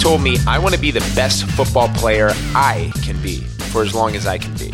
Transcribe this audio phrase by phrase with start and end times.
[0.00, 3.94] told me, I want to be the best football player I can be for as
[3.94, 4.72] long as I can be.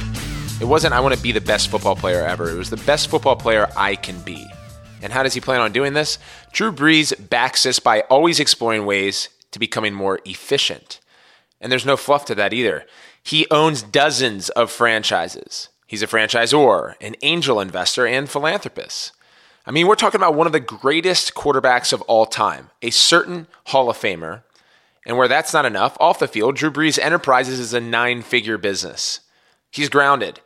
[0.60, 2.48] It wasn't, I want to be the best football player ever.
[2.48, 4.46] It was the best football player I can be.
[5.02, 6.18] And how does he plan on doing this?
[6.52, 11.00] Drew Brees backs this by always exploring ways to becoming more efficient.
[11.60, 12.86] And there's no fluff to that either.
[13.20, 15.70] He owns dozens of franchises.
[15.88, 19.10] He's a franchisor, an angel investor, and philanthropist.
[19.66, 23.48] I mean, we're talking about one of the greatest quarterbacks of all time, a certain
[23.64, 24.44] Hall of Famer.
[25.06, 28.58] And where that's not enough, off the field, Drew Brees Enterprises is a nine figure
[28.58, 29.20] business.
[29.70, 30.40] He's grounded.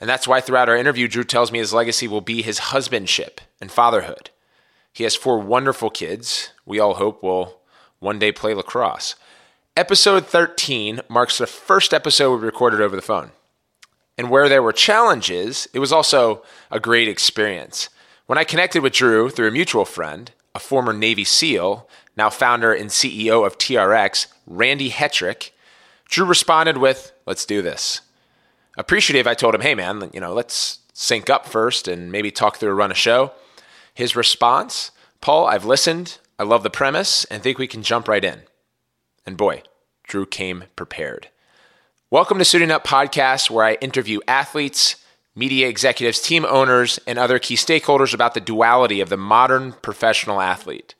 [0.00, 3.40] And that's why throughout our interview, Drew tells me his legacy will be his husbandship
[3.60, 4.30] and fatherhood.
[4.92, 6.50] He has four wonderful kids.
[6.66, 7.60] We all hope will
[8.00, 9.14] one day play lacrosse.
[9.76, 13.30] Episode 13 marks the first episode we recorded over the phone.
[14.18, 17.88] And where there were challenges, it was also a great experience.
[18.26, 22.72] When I connected with Drew through a mutual friend, a former Navy SEAL, now founder
[22.72, 25.50] and CEO of TRX, Randy Hetrick,
[26.08, 28.02] Drew responded with, Let's do this.
[28.76, 32.56] Appreciative, I told him, Hey man, you know, let's sync up first and maybe talk
[32.56, 33.32] through a run a show.
[33.94, 38.24] His response, Paul, I've listened, I love the premise, and think we can jump right
[38.24, 38.42] in.
[39.26, 39.62] And boy,
[40.04, 41.28] Drew came prepared.
[42.10, 44.96] Welcome to Suiting Up Podcast, where I interview athletes,
[45.34, 50.40] media executives, team owners, and other key stakeholders about the duality of the modern professional
[50.40, 50.94] athlete,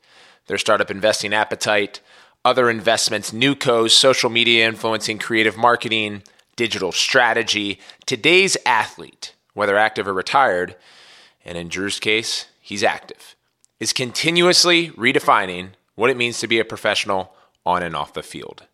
[0.47, 2.01] their startup investing appetite,
[2.43, 6.23] other investments, new co's, social media influencing, creative marketing,
[6.55, 7.79] digital strategy.
[8.05, 10.75] Today's athlete, whether active or retired,
[11.43, 13.35] and in Drew's case, he's active,
[13.79, 17.33] is continuously redefining what it means to be a professional
[17.65, 18.65] on and off the field.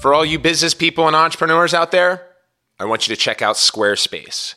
[0.00, 2.26] For all you business people and entrepreneurs out there,
[2.78, 4.54] I want you to check out Squarespace.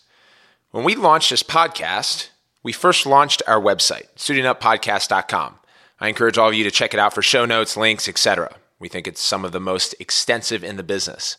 [0.73, 2.29] When we launched this podcast,
[2.63, 5.59] we first launched our website, suitinguppodcast.com.
[5.99, 8.55] I encourage all of you to check it out for show notes, links, etc.
[8.79, 11.37] We think it's some of the most extensive in the business.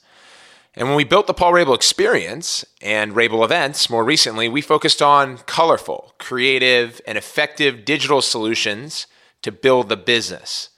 [0.77, 5.03] And when we built the Paul Rabil experience and Rabil events more recently, we focused
[5.03, 9.09] on colorful, creative, and effective digital solutions
[9.43, 10.69] to build the business.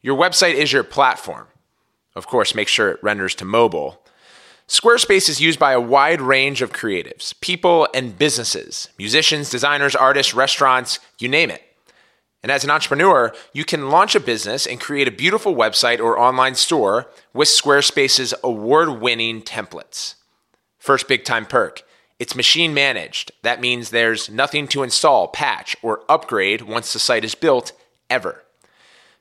[0.00, 1.48] Your website is your platform.
[2.14, 4.02] Of course, make sure it renders to mobile.
[4.68, 10.34] Squarespace is used by a wide range of creatives, people, and businesses musicians, designers, artists,
[10.34, 11.62] restaurants, you name it.
[12.42, 16.18] And as an entrepreneur, you can launch a business and create a beautiful website or
[16.18, 20.16] online store with Squarespace's award winning templates.
[20.78, 21.82] First big time perk
[22.18, 23.32] it's machine managed.
[23.42, 27.72] That means there's nothing to install, patch, or upgrade once the site is built,
[28.10, 28.44] ever.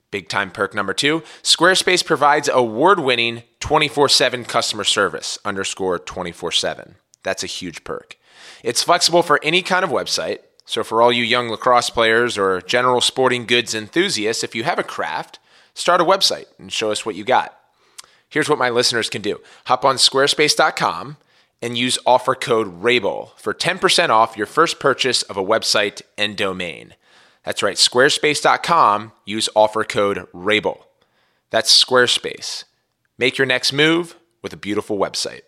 [0.10, 6.52] Big time perk number two Squarespace provides award winning 24 7 customer service, underscore 24
[6.52, 6.96] 7.
[7.24, 8.18] That's a huge perk.
[8.64, 10.40] It's flexible for any kind of website.
[10.66, 14.80] So, for all you young lacrosse players or general sporting goods enthusiasts, if you have
[14.80, 15.40] a craft,
[15.74, 17.58] start a website and show us what you got.
[18.30, 21.18] Here's what my listeners can do hop on squarespace.com
[21.62, 26.38] and use offer code RABIL for 10% off your first purchase of a website and
[26.38, 26.94] domain.
[27.48, 29.14] That's right, squarespace.com.
[29.24, 30.86] Use offer code RABIL.
[31.50, 32.66] That's Squarespace.
[33.18, 35.44] Make your next move with a beautiful website.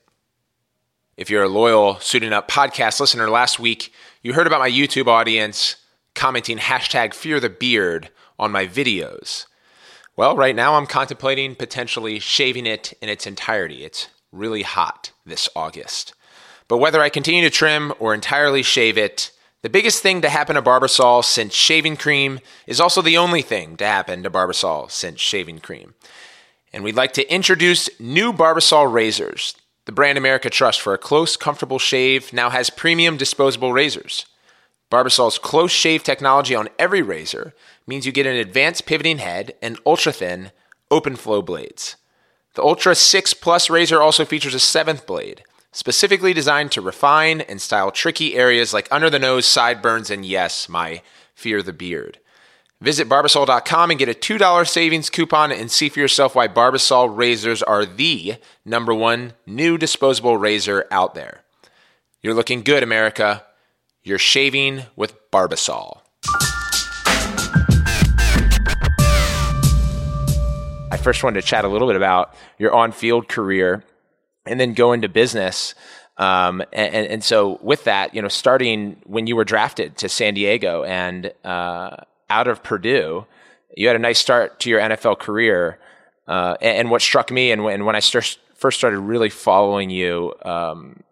[1.18, 3.92] If you're a loyal Suiting Up podcast listener, last week
[4.24, 5.76] you heard about my YouTube audience
[6.16, 9.48] commenting hashtag fear the beard on my videos.
[10.16, 13.84] Well, right now I'm contemplating potentially shaving it in its entirety.
[13.84, 16.14] It's really hot this August.
[16.70, 19.32] But whether I continue to trim or entirely shave it,
[19.62, 23.76] the biggest thing to happen to Barbasol since shaving cream is also the only thing
[23.78, 25.96] to happen to Barbasol since shaving cream.
[26.72, 29.56] And we'd like to introduce new Barbasol razors.
[29.86, 34.26] The brand America trusts for a close, comfortable shave now has premium disposable razors.
[34.92, 37.54] Barbasol's close shave technology on every razor
[37.86, 40.52] means you get an advanced pivoting head and ultra thin,
[40.90, 41.96] open flow blades.
[42.56, 47.62] The Ultra 6 Plus razor also features a seventh blade, specifically designed to refine and
[47.62, 51.02] style tricky areas like under the nose, sideburns, and yes, my
[51.34, 52.20] fear the beard.
[52.82, 57.62] Visit Barbasol.com and get a $2 savings coupon and see for yourself why Barbasol razors
[57.62, 61.42] are the number one new disposable razor out there.
[62.22, 63.44] You're looking good, America.
[64.02, 66.00] You're shaving with Barbasol.
[70.92, 73.84] I first wanted to chat a little bit about your on field career
[74.46, 75.76] and then go into business.
[76.18, 80.34] Um, and, and, so with that, you know, starting when you were drafted to San
[80.34, 81.96] Diego and uh,
[82.30, 83.26] out of Purdue,
[83.78, 85.80] you had a nice start to your NFL career.
[86.28, 90.34] Uh, and, and, what struck me, and when, when I first started really following you,
[90.44, 91.04] um,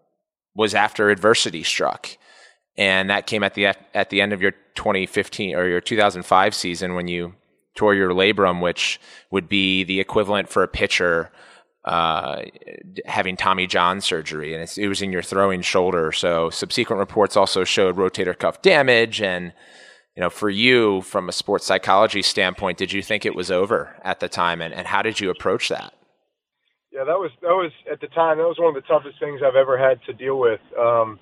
[0.58, 2.10] was after adversity struck,
[2.76, 6.96] and that came at the at the end of your 2015 or your 2005 season
[6.96, 7.34] when you
[7.76, 9.00] tore your labrum, which
[9.32, 11.32] would be the equivalent for a pitcher
[11.88, 12.44] uh,
[13.06, 16.12] having Tommy John surgery, and it was in your throwing shoulder.
[16.12, 19.22] So subsequent reports also showed rotator cuff damage.
[19.22, 19.54] And
[20.14, 23.96] you know, for you, from a sports psychology standpoint, did you think it was over
[24.04, 25.94] at the time, and, and how did you approach that?
[26.92, 29.40] Yeah, that was that was at the time that was one of the toughest things
[29.42, 30.60] I've ever had to deal with.
[30.78, 31.20] Um,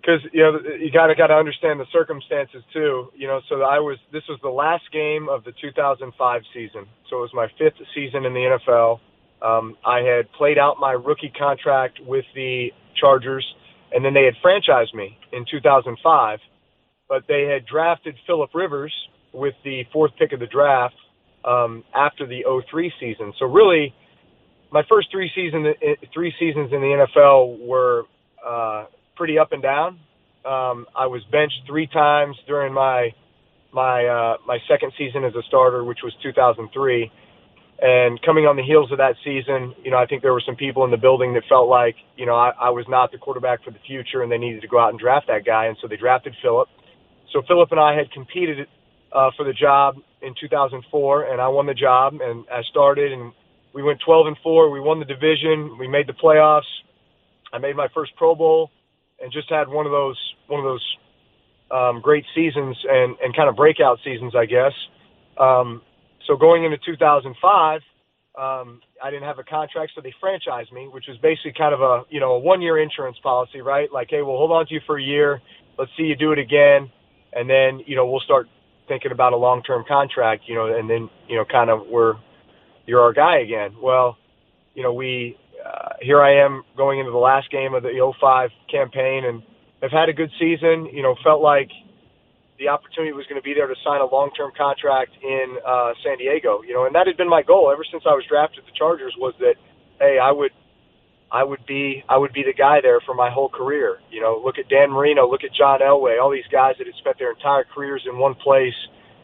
[0.00, 3.10] because you know you kind of got to understand the circumstances too.
[3.16, 7.18] You know, so I was this was the last game of the 2005 season, so
[7.18, 9.00] it was my fifth season in the NFL.
[9.42, 12.68] Um, I had played out my rookie contract with the
[13.00, 13.46] Chargers,
[13.92, 16.38] and then they had franchised me in 2005.
[17.08, 18.94] But they had drafted Philip Rivers
[19.32, 20.94] with the fourth pick of the draft
[21.44, 23.32] um, after the 03 season.
[23.38, 23.94] So really,
[24.70, 25.74] my first three season
[26.14, 28.04] three seasons in the NFL were
[28.46, 28.84] uh,
[29.16, 29.98] pretty up and down.
[30.44, 33.10] Um, I was benched three times during my
[33.72, 37.10] my uh, my second season as a starter, which was 2003.
[37.80, 40.56] And coming on the heels of that season, you know, I think there were some
[40.56, 43.64] people in the building that felt like, you know, I, I was not the quarterback
[43.64, 45.64] for the future and they needed to go out and draft that guy.
[45.66, 46.68] And so they drafted Philip.
[47.32, 48.68] So Philip and I had competed
[49.12, 53.32] uh, for the job in 2004 and I won the job and I started and
[53.72, 54.68] we went 12 and 4.
[54.68, 55.78] We won the division.
[55.78, 56.68] We made the playoffs.
[57.50, 58.70] I made my first Pro Bowl
[59.22, 60.18] and just had one of those,
[60.48, 60.96] one of those
[61.70, 64.72] um, great seasons and, and kind of breakout seasons, I guess.
[65.38, 65.80] Um,
[66.30, 67.80] so going into 2005,
[68.38, 71.80] um, I didn't have a contract, so they franchised me, which was basically kind of
[71.80, 73.92] a you know a one year insurance policy, right?
[73.92, 75.42] Like, hey, we'll hold on to you for a year,
[75.76, 76.88] let's see you do it again,
[77.32, 78.46] and then you know we'll start
[78.86, 82.14] thinking about a long term contract, you know, and then you know kind of we're
[82.86, 83.74] you're our guy again.
[83.82, 84.16] Well,
[84.74, 85.36] you know we
[85.66, 89.42] uh, here I am going into the last game of the 05 campaign and
[89.82, 90.88] have had a good season.
[90.92, 91.70] You know, felt like
[92.60, 96.18] the opportunity was going to be there to sign a long-term contract in uh, San
[96.18, 96.60] Diego.
[96.62, 99.16] You know, and that had been my goal ever since I was drafted the Chargers.
[99.18, 99.54] Was that,
[99.98, 100.52] hey, I would,
[101.32, 103.98] I would be, I would be the guy there for my whole career.
[104.10, 106.96] You know, look at Dan Marino, look at John Elway, all these guys that had
[107.00, 108.76] spent their entire careers in one place.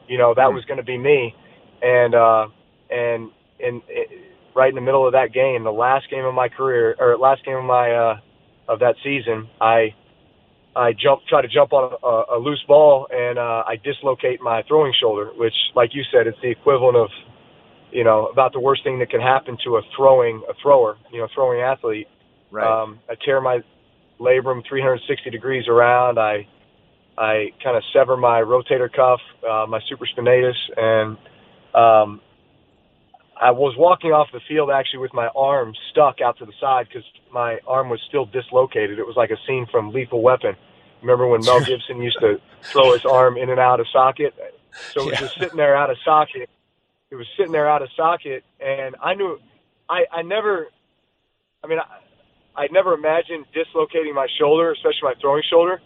[0.08, 1.34] You know, that was going to be me,
[1.82, 2.48] and uh,
[2.90, 3.30] and
[3.60, 4.08] and it,
[4.54, 7.44] right in the middle of that game, the last game of my career or last
[7.44, 8.16] game of my uh,
[8.66, 9.94] of that season, I
[10.76, 14.62] I jump, try to jump on a, a loose ball, and uh, I dislocate my
[14.68, 17.08] throwing shoulder, which, like you said, it's the equivalent of,
[17.90, 21.20] you know, about the worst thing that can happen to a throwing a thrower, you
[21.20, 22.06] know, throwing athlete.
[22.50, 22.66] Right.
[22.66, 23.60] Um, I tear my
[24.20, 26.18] labrum 360 degrees around.
[26.18, 26.46] I
[27.18, 31.16] I kind of sever my rotator cuff, uh, my supraspinatus, and
[31.74, 32.20] um,
[33.40, 36.88] I was walking off the field actually with my arm stuck out to the side
[36.88, 38.98] because my arm was still dislocated.
[38.98, 40.56] It was like a scene from Lethal Weapon.
[41.02, 44.34] Remember when Mel Gibson used to throw his arm in and out of socket?
[44.92, 45.20] So it was yeah.
[45.20, 46.48] just sitting there out of socket.
[47.10, 49.38] It was sitting there out of socket, and I knew,
[49.88, 50.68] I I never,
[51.62, 55.80] I mean, I I never imagined dislocating my shoulder, especially my throwing shoulder.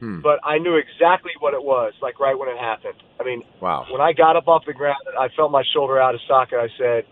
[0.00, 0.20] Hmm.
[0.20, 3.02] But I knew exactly what it was, like right when it happened.
[3.18, 3.86] I mean, wow.
[3.90, 6.58] When I got up off the ground, I felt my shoulder out of socket.
[6.58, 7.04] I said,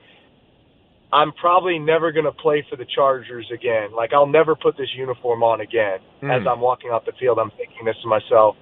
[1.13, 3.93] I'm probably never going to play for the Chargers again.
[3.95, 6.01] Like, I'll never put this uniform on again.
[6.21, 6.31] Hmm.
[6.31, 8.57] As I'm walking off the field, I'm thinking this to myself.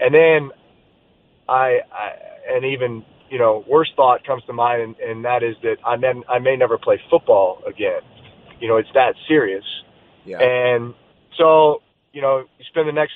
[0.00, 0.50] And then
[1.48, 5.56] I, I an even, you know, worse thought comes to mind, and, and that is
[5.62, 8.00] that I may, I may never play football again.
[8.60, 9.64] You know, it's that serious.
[10.24, 10.38] Yeah.
[10.40, 10.94] And
[11.36, 11.82] so,
[12.12, 13.14] you know, you spend the next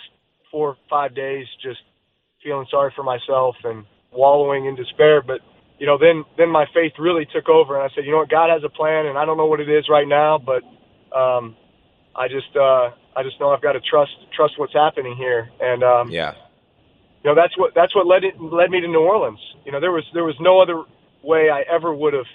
[0.52, 1.80] four or five days just
[2.44, 5.22] feeling sorry for myself and wallowing in despair.
[5.22, 5.40] But
[5.78, 8.30] you know, then then my faith really took over, and I said, you know what,
[8.30, 10.62] God has a plan, and I don't know what it is right now, but
[11.16, 11.56] um,
[12.14, 15.82] I just uh, I just know I've got to trust trust what's happening here, and
[15.82, 16.34] um, yeah,
[17.24, 19.40] you know that's what that's what led it led me to New Orleans.
[19.64, 20.84] You know, there was there was no other
[21.22, 22.30] way I ever would have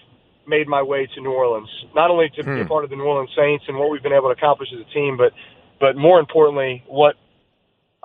[0.48, 1.70] made my way to New Orleans.
[1.94, 2.56] Not only to hmm.
[2.56, 2.70] be a hmm.
[2.70, 4.94] part of the New Orleans Saints and what we've been able to accomplish as a
[4.94, 5.32] team, but
[5.80, 7.16] but more importantly, what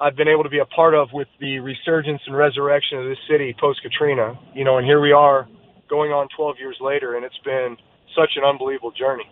[0.02, 3.18] I've been able to be a part of with the resurgence and resurrection of this
[3.30, 4.36] city post Katrina.
[4.52, 5.46] You know, and here we are
[5.88, 7.76] going on 12 years later, and it's been
[8.16, 9.30] such an unbelievable journey.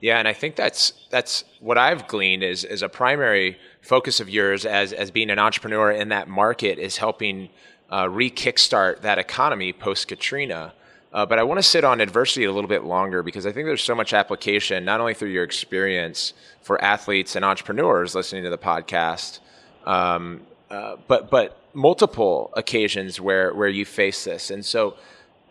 [0.00, 4.30] Yeah, and I think that's that's what I've gleaned is is a primary focus of
[4.30, 7.50] yours as as being an entrepreneur in that market is helping
[7.92, 10.72] uh, re-kickstart that economy post Katrina.
[11.12, 13.66] Uh, but I want to sit on adversity a little bit longer because I think
[13.66, 18.50] there's so much application, not only through your experience for athletes and entrepreneurs listening to
[18.50, 19.40] the podcast,
[19.84, 24.50] um, uh, but but multiple occasions where where you face this.
[24.50, 24.96] And so,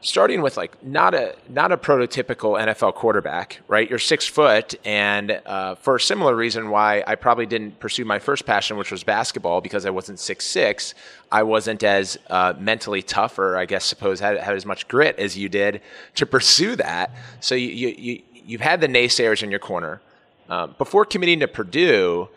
[0.01, 3.89] starting with like not a not a prototypical NFL quarterback, right?
[3.89, 8.19] You're six foot, and uh, for a similar reason why I probably didn't pursue my
[8.19, 10.93] first passion, which was basketball, because I wasn't six six.
[11.31, 15.17] I wasn't as uh, mentally tough, or I guess suppose had, had as much grit
[15.17, 15.81] as you did
[16.15, 17.12] to pursue that.
[17.39, 20.01] So you you, you you've had the naysayers in your corner.
[20.50, 22.29] Um, before committing to Purdue,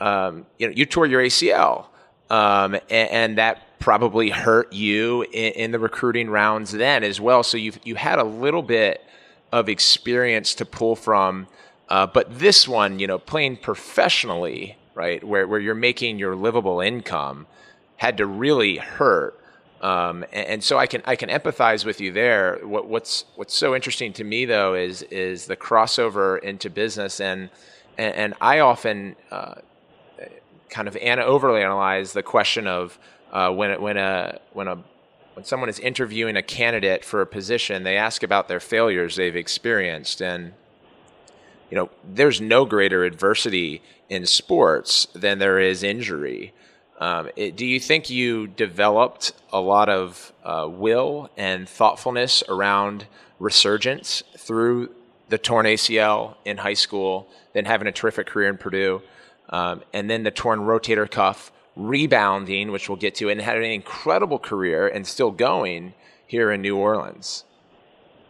[0.00, 1.86] um, you know you tore your ACL,
[2.30, 7.42] um, and, and that probably hurt you in, in, the recruiting rounds then as well.
[7.42, 9.04] So you you had a little bit
[9.52, 11.46] of experience to pull from,
[11.88, 16.80] uh, but this one, you know, playing professionally, right, where where you're making your livable
[16.80, 17.46] income,
[17.96, 19.34] had to really hurt.
[19.80, 22.58] Um, and, and, so I can I can empathize with you there.
[22.64, 27.48] What, what's what's so interesting to me though is is the crossover into business and
[27.96, 29.56] and, and I often uh,
[30.70, 32.98] kind of an- overly analyze the question of
[33.32, 34.82] uh, when when a when a
[35.34, 39.36] when someone is interviewing a candidate for a position, they ask about their failures they've
[39.36, 40.52] experienced, and
[41.70, 46.52] you know, there's no greater adversity in sports than there is injury.
[46.98, 53.06] Um, it, do you think you developed a lot of uh, will and thoughtfulness around
[53.38, 54.92] resurgence through
[55.28, 59.02] the torn ACL in high school, then having a terrific career in Purdue,
[59.50, 63.62] um, and then the torn rotator cuff rebounding, which we'll get to, and had an
[63.64, 65.94] incredible career and still going
[66.26, 67.44] here in New Orleans.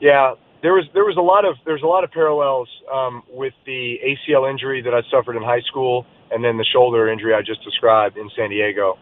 [0.01, 3.55] Yeah, there was there was a lot of there's a lot of parallels um, with
[3.67, 7.43] the ACL injury that I suffered in high school, and then the shoulder injury I
[7.43, 8.99] just described in San Diego.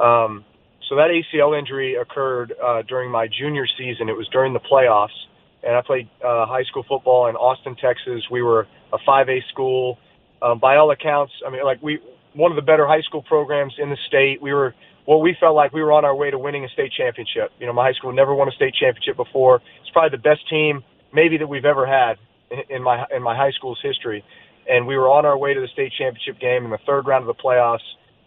[0.00, 0.44] Um,
[0.88, 4.08] so that ACL injury occurred uh, during my junior season.
[4.08, 5.16] It was during the playoffs,
[5.62, 8.22] and I played uh, high school football in Austin, Texas.
[8.30, 9.98] We were a 5A school.
[10.42, 11.98] Um, by all accounts, I mean, like we
[12.34, 14.40] one of the better high school programs in the state.
[14.42, 14.74] We were
[15.06, 17.52] well, we felt like we were on our way to winning a state championship.
[17.58, 19.62] You know, my high school never won a state championship before.
[19.80, 22.18] It's probably the best team maybe that we've ever had
[22.50, 24.24] in, in my in my high school's history.
[24.68, 27.28] And we were on our way to the state championship game in the third round
[27.28, 27.86] of the playoffs.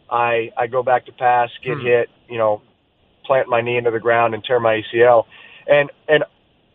[0.10, 1.86] I I go back to pass, get hmm.
[1.86, 2.62] hit, you know,
[3.26, 5.26] plant my knee into the ground and tear my ACL.
[5.68, 6.24] And and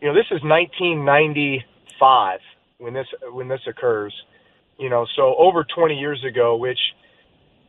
[0.01, 2.39] you know, this is 1995
[2.77, 4.13] when this when this occurs.
[4.77, 6.79] You know, so over 20 years ago, which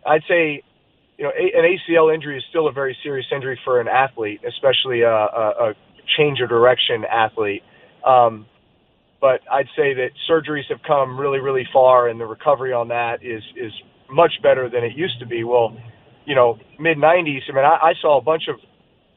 [0.04, 0.62] I'd say,
[1.18, 5.02] you know, an ACL injury is still a very serious injury for an athlete, especially
[5.02, 5.74] a, a, a
[6.16, 7.62] change of direction athlete.
[8.04, 8.46] Um,
[9.20, 13.24] but I'd say that surgeries have come really, really far, and the recovery on that
[13.24, 13.72] is is
[14.10, 15.42] much better than it used to be.
[15.42, 15.76] Well,
[16.26, 17.40] you know, mid '90s.
[17.48, 18.56] I mean, I, I saw a bunch of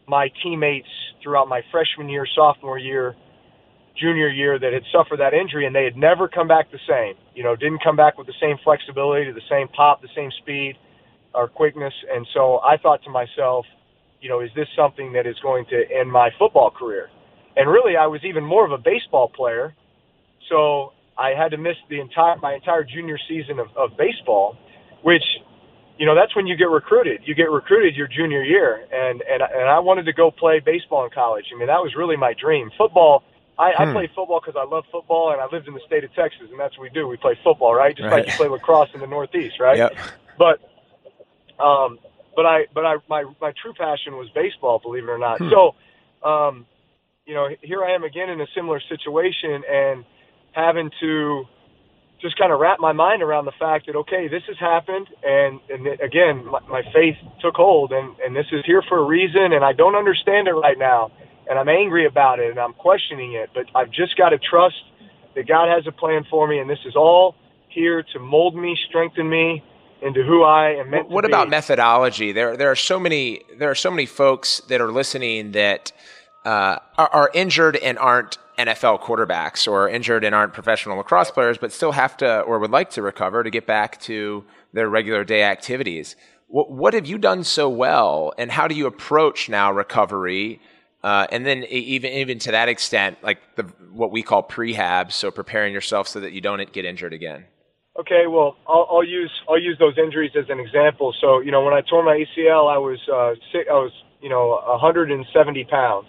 [0.07, 0.87] my teammates
[1.21, 3.15] throughout my freshman year, sophomore year,
[3.99, 7.15] junior year that had suffered that injury, and they had never come back the same
[7.39, 10.75] you know, didn't come back with the same flexibility, the same pop, the same speed
[11.33, 11.93] or quickness.
[12.13, 13.65] And so I thought to myself,
[14.19, 17.07] you know, is this something that is going to end my football career?
[17.55, 19.73] And really, I was even more of a baseball player.
[20.49, 24.57] So I had to miss the entire, my entire junior season of, of baseball,
[25.01, 25.23] which,
[25.97, 27.21] you know, that's when you get recruited.
[27.23, 28.83] You get recruited your junior year.
[28.91, 31.45] And, and, and I wanted to go play baseball in college.
[31.55, 32.69] I mean, that was really my dream.
[32.77, 33.23] Football,
[33.59, 33.89] I, hmm.
[33.89, 36.47] I play football because I love football, and I lived in the state of Texas,
[36.49, 37.07] and that's what we do.
[37.07, 37.95] We play football, right?
[37.95, 38.25] Just right.
[38.25, 39.77] like you play lacrosse in the Northeast, right?
[39.77, 39.97] Yep.
[40.37, 40.61] But,
[41.61, 41.99] um,
[42.35, 45.39] but I, but I, my, my true passion was baseball, believe it or not.
[45.39, 45.49] Hmm.
[45.49, 45.75] So,
[46.27, 46.65] um,
[47.25, 50.05] you know, here I am again in a similar situation, and
[50.53, 51.45] having to
[52.21, 55.59] just kind of wrap my mind around the fact that okay, this has happened, and
[55.69, 59.53] and again, my, my faith took hold, and and this is here for a reason,
[59.53, 61.11] and I don't understand it right now
[61.49, 64.75] and I'm angry about it and I'm questioning it, but I've just got to trust
[65.35, 67.35] that God has a plan for me and this is all
[67.69, 69.63] here to mold me, strengthen me
[70.01, 72.31] into who I am meant what, about methodology?
[72.31, 75.91] There there are so many there are so many folks that are listening that
[76.45, 81.57] uh, are, are injured and aren't NFL quarterbacks or injured and aren't professional lacrosse players,
[81.57, 85.23] but still have to or would like to recover to get back to their regular
[85.23, 86.15] day activities.
[86.47, 90.59] What, what have you done so well, and how do you approach now recovery
[91.03, 95.31] uh, and then even even to that extent, like the what we call prehab, so
[95.31, 97.45] preparing yourself so that you don't get injured again.
[97.97, 101.13] Okay, well, I'll, I'll use I'll use those injuries as an example.
[101.21, 103.33] So you know, when I tore my ACL, I was uh,
[103.71, 103.91] I was
[104.21, 106.07] you know 170 pounds,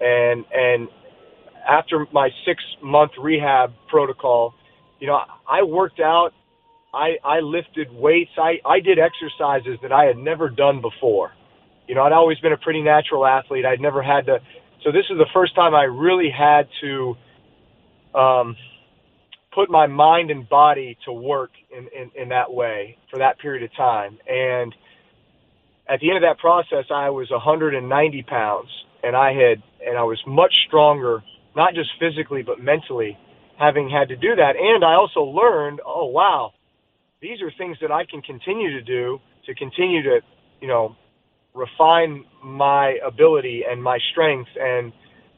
[0.00, 0.88] and and
[1.68, 4.54] after my six month rehab protocol,
[5.00, 6.30] you know, I worked out,
[6.94, 11.32] I I lifted weights, I I did exercises that I had never done before
[11.88, 13.64] you know, I'd always been a pretty natural athlete.
[13.64, 14.38] I'd never had to.
[14.82, 17.16] So this is the first time I really had to
[18.14, 18.56] um,
[19.54, 23.62] put my mind and body to work in, in, in that way for that period
[23.62, 24.18] of time.
[24.28, 24.74] And
[25.88, 28.68] at the end of that process, I was 190 pounds.
[29.02, 31.22] and I had and I was much stronger,
[31.54, 33.18] not just physically but mentally,
[33.58, 34.56] having had to do that.
[34.56, 36.52] And I also learned, oh wow,
[37.20, 40.20] these are things that I can continue to do to continue to,
[40.60, 40.96] you know,
[41.54, 44.50] refine my ability and my strength.
[44.60, 44.92] And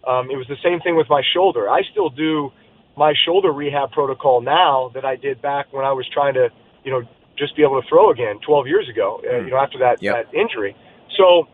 [0.06, 1.68] um, it was the same thing with my shoulder.
[1.68, 2.50] I still do
[2.96, 6.48] my shoulder rehab protocol now that I did back when I was trying to,
[6.84, 7.02] you know,
[7.38, 10.14] just be able to throw again 12 years ago, uh, you know, after that, yep.
[10.14, 10.74] that injury.
[11.18, 11.46] So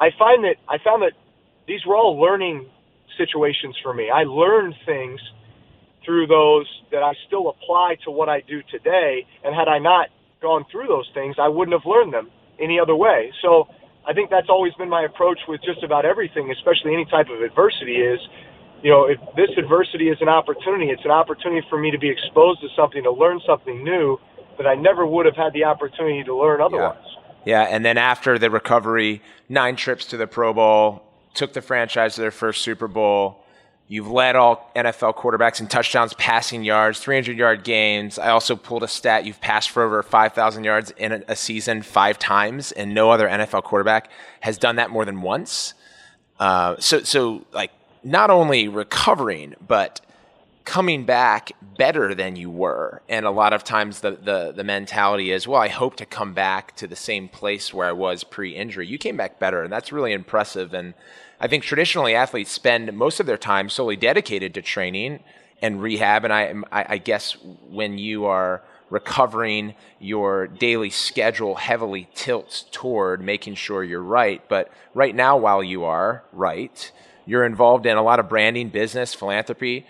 [0.00, 1.12] I find that I found that
[1.68, 2.66] these were all learning
[3.16, 4.10] situations for me.
[4.10, 5.20] I learned things
[6.04, 9.24] through those that I still apply to what I do today.
[9.44, 10.08] And had I not
[10.42, 13.32] gone through those things, I wouldn't have learned them any other way.
[13.42, 13.68] So
[14.06, 17.42] I think that's always been my approach with just about everything, especially any type of
[17.42, 18.20] adversity is,
[18.82, 22.08] you know, if this adversity is an opportunity, it's an opportunity for me to be
[22.08, 24.18] exposed to something, to learn something new
[24.56, 26.96] that I never would have had the opportunity to learn otherwise.
[27.44, 27.74] Yeah, yeah.
[27.74, 31.02] and then after the recovery, nine trips to the Pro Bowl,
[31.34, 33.44] took the franchise to their first Super Bowl.
[33.90, 38.20] You've led all NFL quarterbacks in touchdowns, passing yards, 300 yard games.
[38.20, 42.16] I also pulled a stat you've passed for over 5,000 yards in a, season five
[42.16, 44.08] times, and no other NFL quarterback
[44.42, 45.74] has done that more than once.
[46.38, 47.72] Uh, so, so like
[48.04, 50.00] not only recovering, but
[50.64, 53.02] coming back better than you were.
[53.08, 56.32] And a lot of times the, the, the mentality is, well, I hope to come
[56.32, 58.86] back to the same place where I was pre injury.
[58.86, 60.74] You came back better, and that's really impressive.
[60.74, 60.94] And
[61.40, 65.20] I think traditionally athletes spend most of their time solely dedicated to training
[65.62, 66.24] and rehab.
[66.24, 67.36] And I, I, guess
[67.68, 74.46] when you are recovering, your daily schedule heavily tilts toward making sure you're right.
[74.48, 76.92] But right now, while you are right,
[77.24, 79.86] you're involved in a lot of branding, business, philanthropy.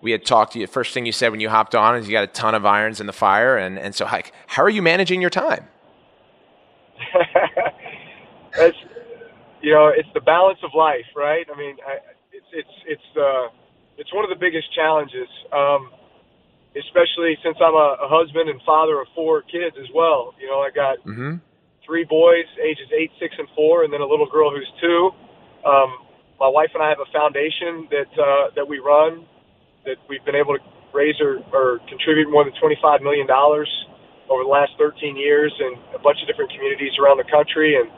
[0.00, 0.66] We had talked to you.
[0.66, 3.00] First thing you said when you hopped on is you got a ton of irons
[3.00, 5.66] in the fire, and and so like, how are you managing your time?
[8.56, 8.76] That's
[9.64, 11.48] you know, it's the balance of life, right?
[11.48, 12.04] I mean, I,
[12.36, 13.48] it's it's it's uh,
[13.96, 15.88] it's one of the biggest challenges, um,
[16.76, 20.36] especially since I'm a, a husband and father of four kids as well.
[20.36, 21.40] You know, I got mm-hmm.
[21.80, 25.10] three boys, ages eight, six, and four, and then a little girl who's two.
[25.64, 26.04] Um,
[26.36, 29.24] my wife and I have a foundation that uh, that we run
[29.88, 34.48] that we've been able to raise or, or contribute more than $25 million over the
[34.48, 37.76] last 13 years in a bunch of different communities around the country.
[37.76, 37.90] And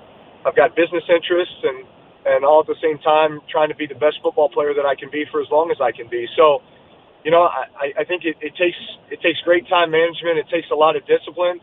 [0.46, 1.84] I've got business interests and
[2.26, 4.94] and all at the same time trying to be the best football player that I
[4.94, 6.26] can be for as long as I can be.
[6.34, 6.58] So,
[7.22, 8.78] you know, I, I think it, it takes
[9.10, 10.38] it takes great time management.
[10.38, 11.58] It takes a lot of discipline.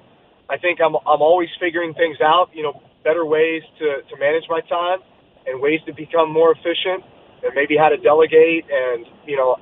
[0.49, 2.51] I think I'm I'm always figuring things out.
[2.53, 4.99] You know, better ways to to manage my time
[5.47, 7.03] and ways to become more efficient
[7.43, 8.67] and maybe how to delegate.
[8.71, 9.59] And you know,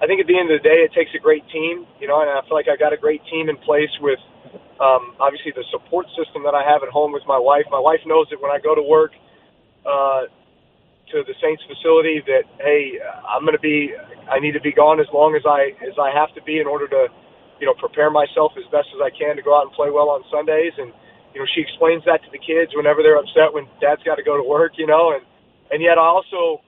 [0.00, 1.84] I think at the end of the day, it takes a great team.
[2.00, 4.20] You know, and I feel like I got a great team in place with
[4.82, 7.62] um, obviously, the support system that I have at home with my wife.
[7.70, 9.14] My wife knows that when I go to work
[9.86, 10.26] uh,
[11.14, 13.94] to the Saints facility, that hey, I'm going to be,
[14.26, 16.66] I need to be gone as long as I as I have to be in
[16.66, 17.06] order to,
[17.62, 20.10] you know, prepare myself as best as I can to go out and play well
[20.10, 20.74] on Sundays.
[20.74, 20.90] And
[21.30, 24.26] you know, she explains that to the kids whenever they're upset when Dad's got to
[24.26, 24.74] go to work.
[24.82, 25.22] You know, and
[25.70, 26.58] and yet I also,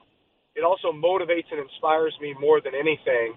[0.55, 3.35] it also motivates and inspires me more than anything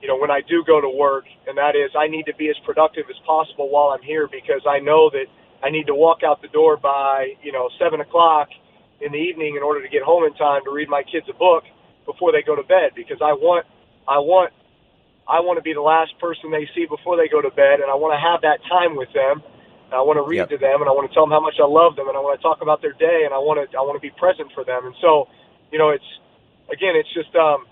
[0.00, 2.48] you know, when I do go to work, and that is I need to be
[2.48, 5.26] as productive as possible while I'm here because I know that
[5.62, 8.48] I need to walk out the door by, you know, seven o'clock
[9.00, 11.34] in the evening in order to get home in time to read my kids a
[11.34, 11.64] book
[12.06, 13.66] before they go to bed because I want,
[14.06, 14.52] I want,
[15.26, 17.90] I want to be the last person they see before they go to bed, and
[17.90, 19.42] I want to have that time with them.
[19.90, 20.52] And I want to read yep.
[20.52, 22.20] to them, and I want to tell them how much I love them, and I
[22.20, 24.52] want to talk about their day, and I want to, I want to be present
[24.52, 24.86] for them.
[24.86, 25.28] And so,
[25.72, 26.06] you know, it's
[26.72, 27.66] again, it's just, um,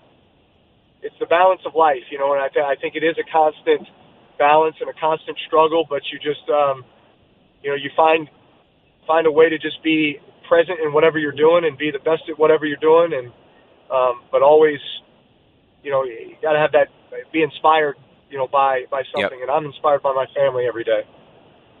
[1.01, 3.31] it's the balance of life, you know, and I, th- I think it is a
[3.31, 3.87] constant
[4.37, 6.83] balance and a constant struggle, but you just, um,
[7.61, 8.29] you know, you find
[9.05, 12.23] find a way to just be present in whatever you're doing and be the best
[12.29, 13.27] at whatever you're doing, and
[13.91, 14.79] um, but always,
[15.83, 16.87] you know, you got to have that
[17.31, 17.95] be inspired,
[18.29, 19.47] you know, by by something, yep.
[19.47, 21.01] and I'm inspired by my family every day.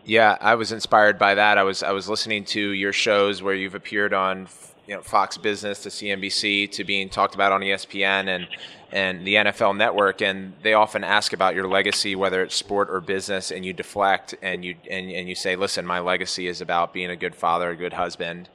[0.05, 1.57] Yeah, I was inspired by that.
[1.57, 4.47] I was I was listening to your shows where you've appeared on
[4.87, 8.47] you know Fox Business to CNBC to being talked about on ESPN and
[8.89, 13.01] and the NFL Network, and they often ask about your legacy, whether it's sport or
[13.01, 16.93] business, and you deflect and you and, and you say, "Listen, my legacy is about
[16.93, 18.49] being a good father, a good husband."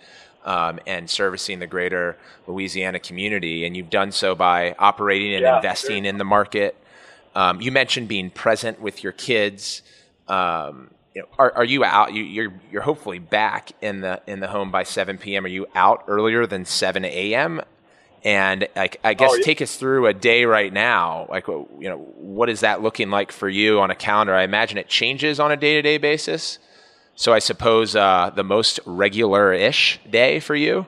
[0.44, 2.18] Um, and servicing the greater
[2.48, 6.08] Louisiana community, and you've done so by operating and yeah, investing sure.
[6.08, 6.76] in the market.
[7.36, 9.82] Um, you mentioned being present with your kids.
[10.26, 12.12] Um, you know, are, are you out?
[12.12, 15.44] You, you're you're hopefully back in the in the home by 7 p.m.
[15.44, 17.60] Are you out earlier than 7 a.m.?
[18.24, 19.44] And I, I guess oh, yeah.
[19.44, 21.26] take us through a day right now.
[21.28, 24.32] Like, you know, what is that looking like for you on a calendar?
[24.32, 26.58] I imagine it changes on a day to day basis.
[27.16, 30.86] So I suppose uh, the most regular ish day for you.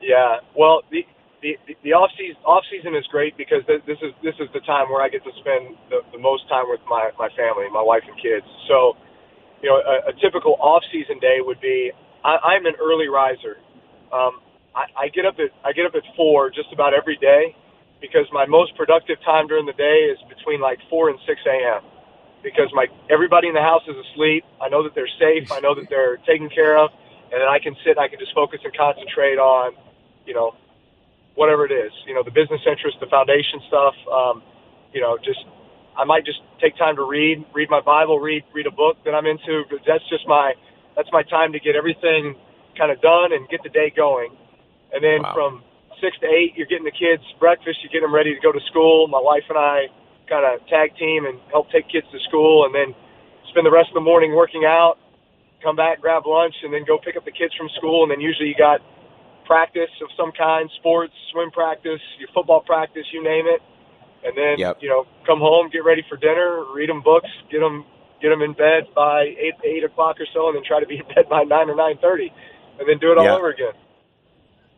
[0.00, 0.38] Yeah.
[0.54, 1.04] Well, the
[1.42, 4.90] the, the off season off season is great because this is this is the time
[4.90, 8.02] where I get to spend the, the most time with my my family, my wife
[8.06, 8.46] and kids.
[8.68, 8.96] So,
[9.62, 11.92] you know, a, a typical off season day would be
[12.24, 13.58] I, I'm an early riser.
[14.12, 14.40] Um,
[14.74, 17.54] I, I get up at I get up at four just about every day
[18.00, 21.82] because my most productive time during the day is between like four and six a.m.
[22.42, 24.44] Because my everybody in the house is asleep.
[24.62, 25.50] I know that they're safe.
[25.50, 26.90] I know that they're taken care of,
[27.32, 27.98] and then I can sit.
[27.98, 29.74] and I can just focus and concentrate on,
[30.26, 30.54] you know,
[31.38, 34.42] whatever it is, you know, the business interest, the foundation stuff, um,
[34.90, 35.46] you know, just
[35.94, 39.14] I might just take time to read, read my Bible, read read a book that
[39.14, 39.62] I'm into.
[39.86, 40.54] That's just my
[40.96, 42.34] that's my time to get everything
[42.76, 44.34] kind of done and get the day going.
[44.92, 45.34] And then wow.
[45.34, 45.62] from
[46.02, 48.60] six to eight, you're getting the kids breakfast, you're getting them ready to go to
[48.66, 49.06] school.
[49.06, 49.86] My wife and I
[50.26, 52.94] kind of tag team and help take kids to school, and then
[53.50, 54.98] spend the rest of the morning working out.
[55.62, 58.02] Come back, grab lunch, and then go pick up the kids from school.
[58.02, 58.82] And then usually you got
[59.48, 63.60] practice of some kind, sports, swim practice, your football practice, you name it.
[64.22, 64.78] And then, yep.
[64.80, 67.84] you know, come home, get ready for dinner, read them books, get them,
[68.20, 70.96] get them in bed by eight, eight o'clock or so, and then try to be
[70.96, 72.30] in bed by nine or nine thirty,
[72.78, 73.38] and then do it all yep.
[73.38, 73.72] over again.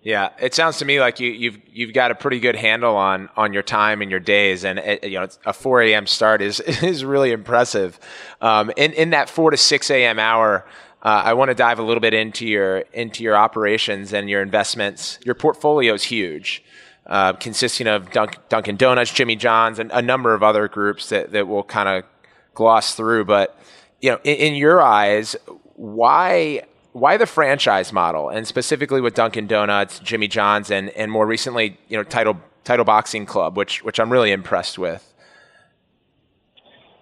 [0.03, 3.29] Yeah, it sounds to me like you, you've you've got a pretty good handle on
[3.37, 6.07] on your time and your days, and it, you know a 4 a.m.
[6.07, 7.99] start is is really impressive.
[8.41, 10.19] Um, in in that 4 to 6 a.m.
[10.19, 10.67] hour,
[11.03, 14.43] uh, I want to dive a little bit into your into your operations and your
[14.43, 15.19] investments.
[15.25, 16.63] Your portfolio is huge,
[17.07, 21.33] uh, consisting of Dunk, Dunkin' Donuts, Jimmy John's, and a number of other groups that
[21.33, 22.05] that we'll kind of
[22.53, 23.25] gloss through.
[23.25, 23.59] But
[24.03, 25.37] you know, in, in, your eyes,
[25.75, 31.27] why why the franchise model, and specifically with Dunkin' Donuts, Jimmy John's, and and more
[31.27, 35.15] recently, you know, Title Title Boxing Club, which which I'm really impressed with.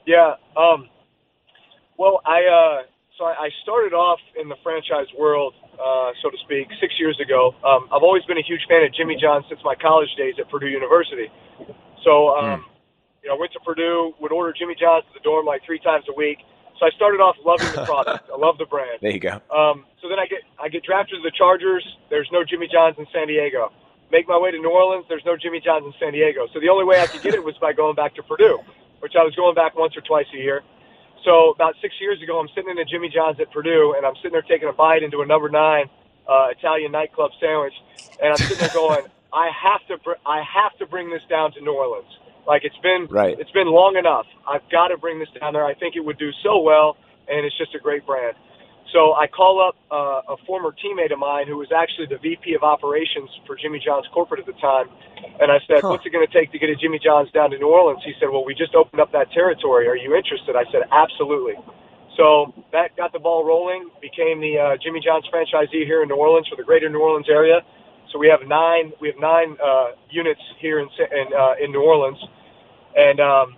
[0.07, 0.37] Yeah.
[0.57, 0.89] Um,
[1.97, 2.45] well, I.
[2.45, 2.83] Uh
[3.19, 7.53] so I started off in the franchise world, uh, so to speak, six years ago.
[7.67, 10.49] Um, I've always been a huge fan of Jimmy John since my college days at
[10.49, 11.27] Purdue University.
[12.07, 12.65] So, um, mm.
[13.23, 15.81] you know, I went to Purdue, would order Jimmy John's to the dorm like three
[15.81, 16.39] times a week.
[16.79, 18.31] So I started off loving the product.
[18.33, 19.03] I love the brand.
[19.03, 19.43] There you go.
[19.51, 21.83] Um, so then I get I get drafted to the Chargers.
[22.09, 23.73] There's no Jimmy John's in San Diego.
[24.13, 25.05] Make my way to New Orleans.
[25.09, 26.47] There's no Jimmy John's in San Diego.
[26.55, 28.63] So the only way I could get it was by going back to Purdue,
[29.01, 30.63] which I was going back once or twice a year.
[31.25, 34.15] So about six years ago, I'm sitting in a Jimmy John's at Purdue, and I'm
[34.17, 35.87] sitting there taking a bite into a number nine
[36.29, 37.75] uh, Italian nightclub sandwich,
[38.23, 41.53] and I'm sitting there going, I have to, br- I have to bring this down
[41.53, 42.09] to New Orleans.
[42.47, 43.39] Like it's been, right.
[43.39, 44.25] it's been long enough.
[44.49, 45.67] I've got to bring this down there.
[45.67, 46.97] I think it would do so well,
[47.29, 48.37] and it's just a great brand.
[48.93, 52.55] So I call up uh, a former teammate of mine who was actually the VP
[52.55, 54.89] of operations for Jimmy John's corporate at the time.
[55.41, 55.93] And I said, huh.
[55.93, 58.01] what's it going to take to get a Jimmy John's down to New Orleans?
[58.05, 59.89] He said, well, we just opened up that territory.
[59.89, 60.57] Are you interested?
[60.57, 61.55] I said, absolutely.
[62.17, 66.17] So that got the ball rolling, became the uh, Jimmy John's franchisee here in New
[66.17, 67.61] Orleans for the greater New Orleans area.
[68.11, 71.83] So we have nine, we have nine uh, units here in, in, uh, in New
[71.83, 72.19] Orleans.
[72.97, 73.57] And, um,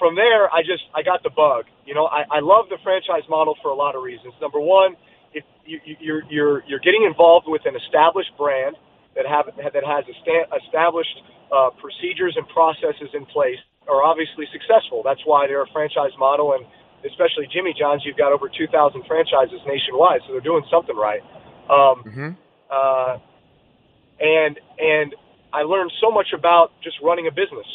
[0.00, 1.66] from there, I just I got the bug.
[1.90, 4.30] You know, I, I love the franchise model for a lot of reasons.
[4.40, 4.94] Number one,
[5.34, 8.78] if you, you're you're you're getting involved with an established brand
[9.18, 11.16] that have that has established
[11.50, 13.58] uh, procedures and processes in place
[13.90, 15.02] are obviously successful.
[15.02, 16.62] That's why they're a franchise model, and
[17.02, 18.70] especially Jimmy John's, you've got over 2,000
[19.10, 21.26] franchises nationwide, so they're doing something right.
[21.66, 22.30] Um, mm-hmm.
[22.70, 23.18] uh,
[24.22, 25.10] and and
[25.52, 27.66] I learned so much about just running a business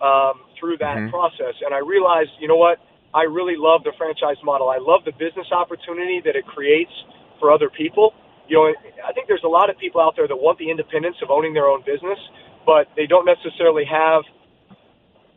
[0.00, 1.12] um, through that mm-hmm.
[1.12, 1.60] process.
[1.60, 2.80] And I realized, you know what?
[3.14, 4.68] I really love the franchise model.
[4.68, 6.92] I love the business opportunity that it creates
[7.38, 8.14] for other people.
[8.48, 8.74] You know,
[9.06, 11.54] I think there's a lot of people out there that want the independence of owning
[11.54, 12.18] their own business,
[12.66, 14.22] but they don't necessarily have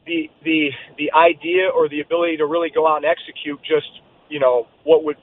[0.05, 4.39] the the the idea or the ability to really go out and execute just you
[4.39, 5.17] know what would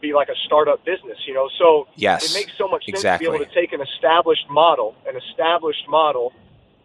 [0.00, 1.18] be like a startup business.
[1.26, 3.26] You know, so yes, it makes so much sense exactly.
[3.26, 6.32] to be able to take an established model, an established model,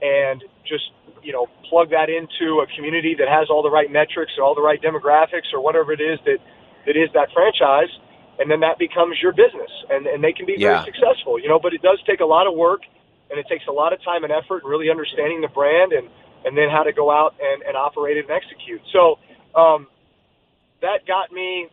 [0.01, 0.91] and just
[1.23, 4.55] you know, plug that into a community that has all the right metrics or all
[4.55, 6.37] the right demographics or whatever it is that,
[6.85, 7.89] that is that franchise.
[8.39, 11.59] And then that becomes your business and, and they can be very successful, you know,
[11.59, 12.81] but it does take a lot of work
[13.29, 16.09] and it takes a lot of time and effort really understanding the brand and,
[16.43, 18.81] and then how to go out and, and operate it and execute.
[18.91, 19.19] So,
[19.53, 19.87] um,
[20.81, 21.69] that got me,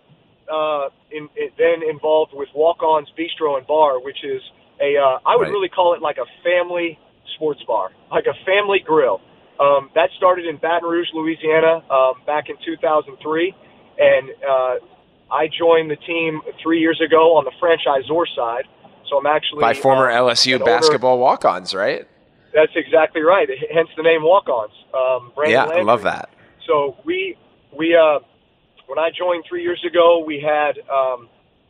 [0.53, 4.43] uh, in, it then involved with Walk-On's Bistreaux and Bar, which is
[4.79, 5.51] a, uh, I would right.
[5.51, 6.99] really call it like a family
[7.35, 9.21] sports bar, like a family grill.
[9.61, 13.55] Um, that started in Baton Rouge, Louisiana, um, back in 2003,
[13.99, 18.65] and uh, I joined the team three years ago on the franchisor side.
[19.09, 22.07] So I'm actually by former uh, LSU basketball walk-ons, right?
[22.55, 23.49] That's exactly right.
[23.73, 24.73] Hence the name walk-ons.
[24.95, 25.81] Um, yeah, Landry.
[25.81, 26.31] I love that.
[26.67, 27.37] So we
[27.77, 28.21] we uh,
[28.87, 31.29] when I joined three years ago, we had um,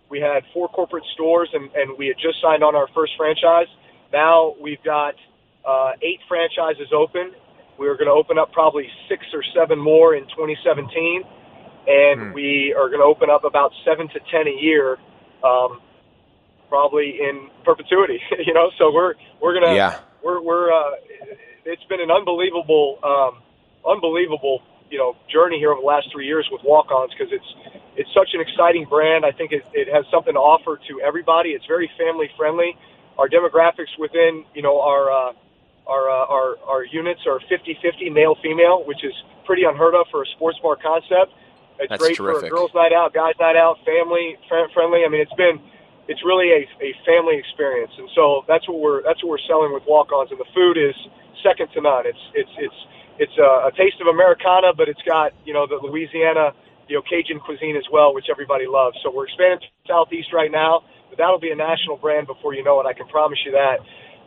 [0.08, 3.68] we had four corporate stores, and, and we had just signed on our first franchise.
[4.12, 5.14] now we've got
[5.68, 7.32] uh, eight franchises open.
[7.78, 11.22] We're going to open up probably six or seven more in 2017,
[11.86, 12.32] and hmm.
[12.32, 14.96] we are going to open up about seven to ten a year,
[15.44, 15.80] um,
[16.68, 18.18] probably in perpetuity.
[18.46, 20.00] you know, so we're we're gonna yeah.
[20.24, 20.96] we're we're uh,
[21.64, 23.42] it's been an unbelievable um,
[23.86, 28.10] unbelievable you know journey here over the last three years with walk-ons because it's it's
[28.14, 29.24] such an exciting brand.
[29.24, 31.50] I think it, it has something to offer to everybody.
[31.50, 32.76] It's very family friendly.
[33.18, 35.32] Our demographics within you know our uh,
[35.88, 39.12] our, uh, our, our units are 50-50 male-female, which is
[39.44, 41.32] pretty unheard of for a sports bar concept.
[41.80, 42.40] It's That's great terrific.
[42.40, 45.04] for a girls' night out, guys' night out, family friendly.
[45.04, 45.58] I mean, it's been
[46.08, 49.72] it's really a, a family experience, and so that's what we're that's what we're selling
[49.72, 50.96] with walk-ons, and the food is
[51.42, 52.06] second to none.
[52.06, 52.80] It's it's it's
[53.18, 56.50] it's a, a taste of Americana, but it's got you know the Louisiana,
[56.88, 58.98] you know Cajun cuisine as well, which everybody loves.
[59.02, 62.54] So we're expanding to the Southeast right now, but that'll be a national brand before
[62.54, 62.86] you know it.
[62.86, 63.78] I can promise you that.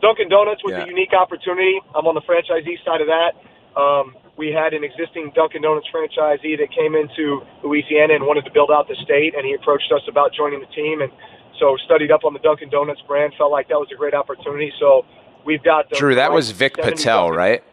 [0.02, 0.84] Dunkin' Donuts was yeah.
[0.84, 1.80] a unique opportunity.
[1.94, 3.38] I'm on the franchisee side of that.
[3.78, 8.50] Um, we had an existing Dunkin' Donuts franchisee that came into Louisiana and wanted to
[8.50, 11.12] build out the state, and he approached us about joining the team, and
[11.58, 13.32] so studied up on the Dunkin' Donuts brand.
[13.38, 14.72] Felt like that was a great opportunity.
[14.80, 15.06] So
[15.46, 16.16] we've got the, Drew.
[16.16, 17.38] That was Vic Patel, Dunkin'.
[17.38, 17.64] right?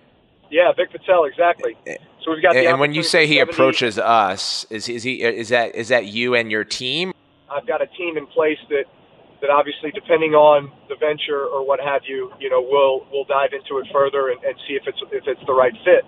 [0.51, 1.75] Yeah, Vic Patel, exactly.
[2.23, 2.55] So we've got.
[2.55, 6.05] And, and when you say he approaches us, is is he is that is that
[6.05, 7.13] you and your team?
[7.49, 8.85] I've got a team in place that
[9.41, 13.51] that obviously, depending on the venture or what have you, you know, we'll we'll dive
[13.53, 16.03] into it further and, and see if it's if it's the right fit.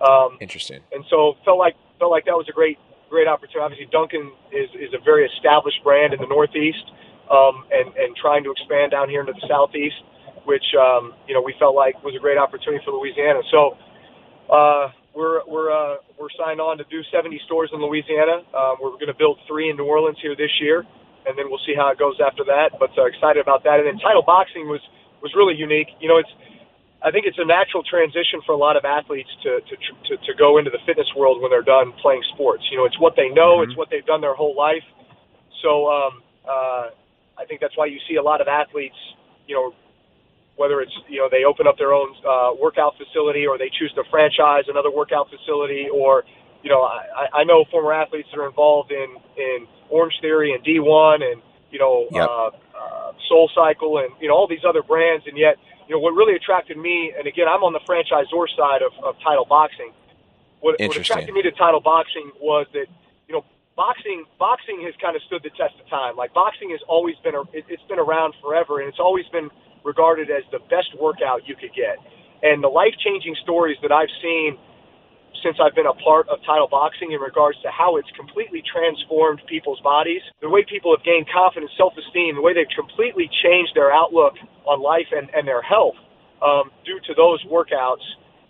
[0.00, 0.80] Um, Interesting.
[0.92, 2.78] And so felt like felt like that was a great
[3.10, 3.60] great opportunity.
[3.60, 6.84] Obviously, Dunkin' is is a very established brand in the Northeast,
[7.30, 10.00] um, and and trying to expand down here into the Southeast,
[10.44, 13.40] which um, you know we felt like was a great opportunity for Louisiana.
[13.50, 13.76] So.
[14.50, 18.42] Uh, we're we're uh, we're signed on to do 70 stores in Louisiana.
[18.56, 20.84] Um, we're going to build three in New Orleans here this year,
[21.26, 22.74] and then we'll see how it goes after that.
[22.78, 23.78] But uh, excited about that.
[23.78, 24.80] And then title boxing was
[25.22, 25.88] was really unique.
[26.00, 26.32] You know, it's
[27.02, 29.74] I think it's a natural transition for a lot of athletes to to
[30.08, 32.64] to, to go into the fitness world when they're done playing sports.
[32.70, 33.70] You know, it's what they know, mm-hmm.
[33.70, 34.84] it's what they've done their whole life.
[35.62, 36.90] So um, uh,
[37.38, 38.98] I think that's why you see a lot of athletes,
[39.46, 39.74] you know,
[40.56, 43.92] whether it's you know they open up their own uh, workout facility or they choose
[43.94, 46.24] to franchise another workout facility or
[46.62, 50.64] you know I, I know former athletes that are involved in in Orange Theory and
[50.64, 52.28] D1 and you know yep.
[52.28, 55.56] uh, uh, Soul Cycle and you know all these other brands, and yet
[55.88, 59.16] you know what really attracted me, and again I'm on the franchisor side of, of
[59.22, 59.92] title boxing.
[60.60, 62.86] What, what attracted me to title boxing was that
[63.26, 63.44] you know
[63.76, 66.16] boxing boxing has kind of stood the test of time.
[66.16, 69.50] Like boxing has always been a, it, it's been around forever, and it's always been
[69.84, 71.98] regarded as the best workout you could get.
[72.42, 74.58] And the life changing stories that I've seen
[75.42, 79.42] since I've been a part of title boxing in regards to how it's completely transformed
[79.46, 83.74] people's bodies, the way people have gained confidence, self esteem, the way they've completely changed
[83.74, 85.98] their outlook on life and, and their health
[86.40, 88.02] um, due to those workouts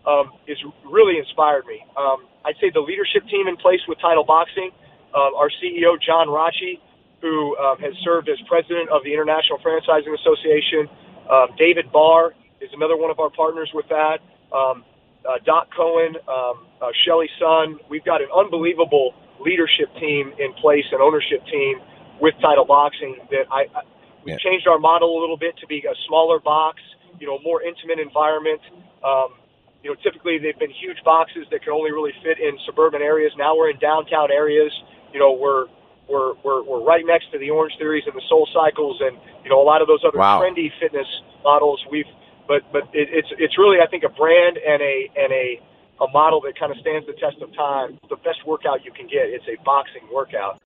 [0.07, 1.81] um, is really inspired me.
[1.97, 4.71] Um, I'd say the leadership team in place with title boxing,
[5.15, 6.81] uh, our CEO, John Rachi,
[7.21, 10.89] who um, has served as president of the International Franchising Association,
[11.31, 14.19] um, David Barr is another one of our partners with that.
[14.53, 14.85] Um,
[15.29, 17.79] uh, Doc Cohen, um, uh, Shelly Sun.
[17.89, 21.81] We've got an unbelievable leadership team in place, an ownership team
[22.21, 23.19] with Title Boxing.
[23.31, 23.83] That I, I
[24.25, 24.45] we've yeah.
[24.51, 26.81] changed our model a little bit to be a smaller box,
[27.19, 28.61] you know, more intimate environment.
[29.03, 29.39] Um,
[29.83, 33.33] you know, typically they've been huge boxes that can only really fit in suburban areas.
[33.37, 34.71] Now we're in downtown areas.
[35.13, 35.67] You know, we're
[36.09, 39.51] we're we're, we're right next to the Orange Theories and the Soul Cycles, and you
[39.51, 40.41] know a lot of those other wow.
[40.41, 41.07] trendy fitness
[41.43, 41.83] models.
[41.91, 42.07] We've
[42.47, 45.61] but but it, it's it's really I think a brand and a and a
[46.01, 47.99] a model that kind of stands the test of time.
[48.09, 49.29] The best workout you can get.
[49.29, 50.61] It's a boxing workout.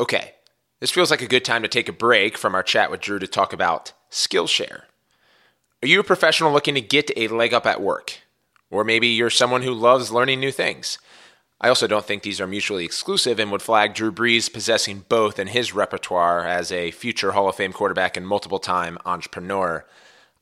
[0.00, 0.32] Okay,
[0.80, 3.18] this feels like a good time to take a break from our chat with Drew
[3.18, 4.82] to talk about Skillshare.
[5.82, 8.20] Are you a professional looking to get a leg up at work?
[8.70, 10.98] Or maybe you're someone who loves learning new things.
[11.60, 15.38] I also don't think these are mutually exclusive and would flag Drew Brees possessing both
[15.38, 19.86] in his repertoire as a future Hall of Fame quarterback and multiple time entrepreneur.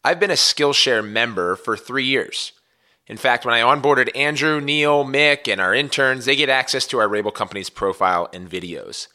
[0.04, 2.50] I've been a Skillshare member for three years.
[3.06, 6.98] In fact, when I onboarded Andrew, Neil, Mick, and our interns, they get access to
[6.98, 9.06] our Rabil Company's profile and videos.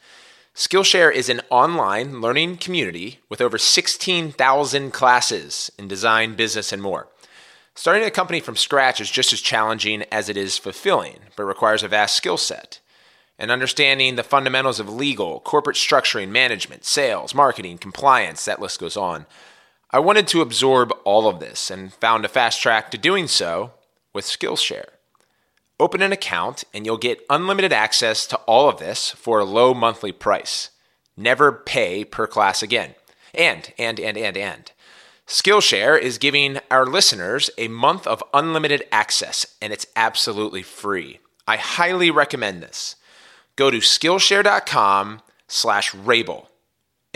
[0.54, 7.08] Skillshare is an online learning community with over 16,000 classes in design, business, and more.
[7.74, 11.82] Starting a company from scratch is just as challenging as it is fulfilling, but requires
[11.82, 12.80] a vast skill set.
[13.38, 18.96] And understanding the fundamentals of legal, corporate structuring, management, sales, marketing, compliance, that list goes
[18.96, 19.26] on.
[19.90, 23.72] I wanted to absorb all of this and found a fast track to doing so
[24.12, 24.90] with Skillshare.
[25.80, 29.72] Open an account and you'll get unlimited access to all of this for a low
[29.72, 30.70] monthly price.
[31.16, 32.96] Never pay per class again.
[33.34, 34.72] And, and, and, and, and.
[35.26, 41.20] Skillshare is giving our listeners a month of unlimited access, and it's absolutely free.
[41.46, 42.96] I highly recommend this.
[43.54, 46.46] Go to Skillshare.com slash Rabil,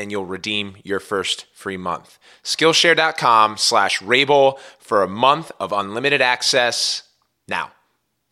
[0.02, 2.18] and you'll redeem your first free month.
[2.42, 7.04] Skillshare.com slash Rabil for a month of unlimited access.
[7.46, 7.70] Now,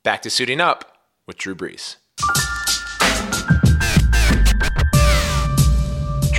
[0.03, 1.97] back to suiting up with Drew Brees.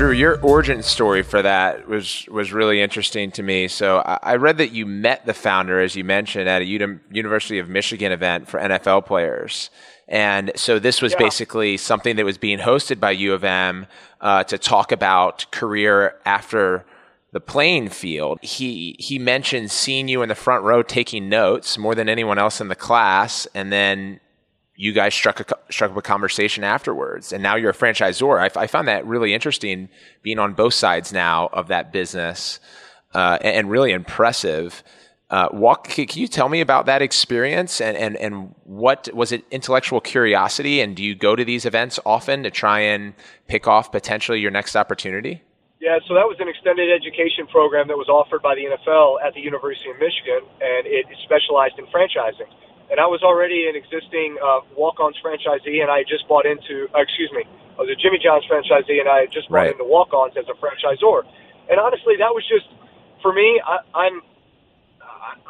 [0.01, 3.67] Drew, your origin story for that was was really interesting to me.
[3.67, 6.99] So I, I read that you met the founder, as you mentioned, at a U-
[7.11, 9.69] University of Michigan event for NFL players.
[10.07, 11.19] And so this was yeah.
[11.19, 13.85] basically something that was being hosted by U of M
[14.21, 16.83] uh, to talk about career after
[17.31, 18.39] the playing field.
[18.41, 22.59] He he mentioned seeing you in the front row taking notes more than anyone else
[22.59, 24.19] in the class, and then
[24.75, 28.39] you guys struck a, struck up a conversation afterwards, and now you're a franchisor.
[28.39, 29.89] I, I found that really interesting,
[30.23, 32.59] being on both sides now of that business,
[33.13, 34.83] uh, and, and, really impressive.
[35.29, 39.45] Uh, walk, can you tell me about that experience, and, and and what was it?
[39.51, 43.13] Intellectual curiosity, and do you go to these events often to try and
[43.47, 45.41] pick off potentially your next opportunity?
[45.79, 49.33] Yeah, so that was an extended education program that was offered by the NFL at
[49.33, 52.51] the University of Michigan, and it specialized in franchising
[52.91, 56.99] and I was already an existing uh, Walk-Ons franchisee, and I just bought into, uh,
[56.99, 57.47] excuse me,
[57.79, 59.71] I was a Jimmy John's franchisee, and I just bought right.
[59.71, 61.23] into Walk-Ons as a franchisor.
[61.71, 62.67] And honestly, that was just
[63.23, 63.61] for me.
[63.63, 64.21] I, I'm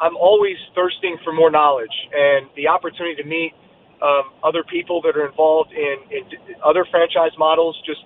[0.00, 3.52] I'm always thirsting for more knowledge and the opportunity to meet
[4.00, 6.22] um, other people that are involved in, in
[6.64, 7.74] other franchise models.
[7.84, 8.00] Just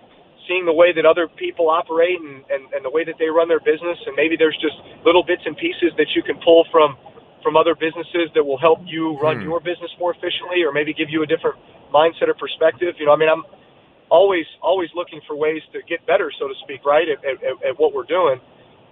[0.48, 3.48] seeing the way that other people operate and, and, and the way that they run
[3.48, 6.96] their business, and maybe there's just little bits and pieces that you can pull from
[7.46, 9.46] from other businesses that will help you run hmm.
[9.46, 11.54] your business more efficiently or maybe give you a different
[11.94, 12.98] mindset or perspective.
[12.98, 13.46] You know, I mean, I'm
[14.10, 17.74] always always looking for ways to get better, so to speak, right, at, at, at
[17.78, 18.42] what we're doing.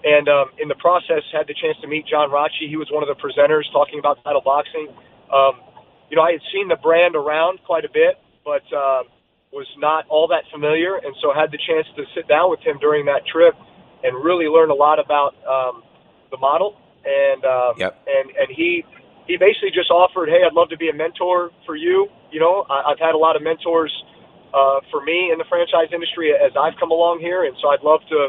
[0.07, 2.63] And um, in the process, had the chance to meet John Rotche.
[2.63, 4.87] He was one of the presenters talking about title boxing.
[5.35, 5.59] Um,
[6.07, 9.03] you know, I had seen the brand around quite a bit, but uh,
[9.51, 12.79] was not all that familiar, and so had the chance to sit down with him
[12.79, 13.59] during that trip
[14.05, 15.83] and really learn a lot about um,
[16.31, 18.01] the model and um, yep.
[18.09, 18.85] and and he
[19.27, 22.09] he basically just offered, hey, I'd love to be a mentor for you.
[22.31, 23.93] You know, I, I've had a lot of mentors
[24.53, 27.83] uh, for me in the franchise industry as I've come along here, and so I'd
[27.83, 28.29] love to,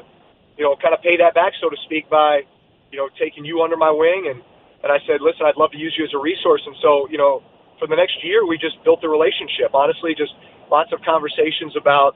[0.57, 2.47] you know, kind of pay that back, so to speak, by
[2.91, 4.31] you know taking you under my wing.
[4.31, 4.39] And
[4.83, 6.61] and I said, listen, I'd love to use you as a resource.
[6.65, 7.43] And so you know,
[7.79, 9.75] for the next year, we just built the relationship.
[9.75, 10.33] Honestly, just
[10.71, 12.15] lots of conversations about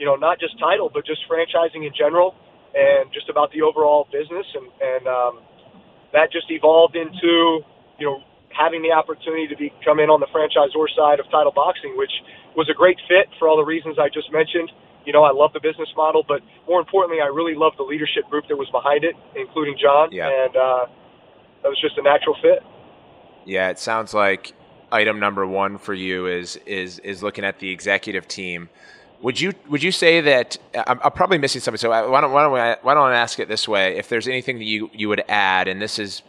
[0.00, 2.34] you know not just title, but just franchising in general,
[2.74, 5.34] and just about the overall business and and um,
[6.14, 7.60] that just evolved into,
[7.98, 8.22] you know,
[8.54, 12.12] having the opportunity to be come in on the franchisor side of title boxing, which
[12.56, 14.70] was a great fit for all the reasons I just mentioned.
[15.04, 18.24] You know, I love the business model, but more importantly, I really love the leadership
[18.30, 20.08] group that was behind it, including John.
[20.12, 20.30] Yeah.
[20.30, 20.86] And uh,
[21.62, 22.62] that was just a natural fit.
[23.44, 24.54] Yeah, it sounds like
[24.92, 28.70] item number one for you is is is looking at the executive team
[29.24, 31.78] would you would you say that I'm, I'm, probably missing something?
[31.78, 33.96] So uh, why don't why don't I, why don't I ask it this way?
[33.96, 36.22] If there's anything that you you would add, and this is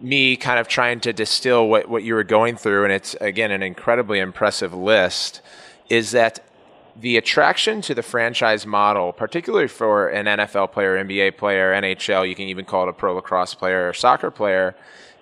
[0.00, 3.50] me kind of trying to distill what what you were going through, and it's again
[3.52, 5.40] an incredibly impressive list,
[5.88, 6.44] is that
[6.94, 12.34] the attraction to the franchise model, particularly for an NFL player, NBA player, NHL, you
[12.34, 14.76] can even call it a pro lacrosse player or soccer player,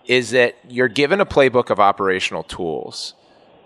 [0.04, 3.14] is that you're given a playbook of operational tools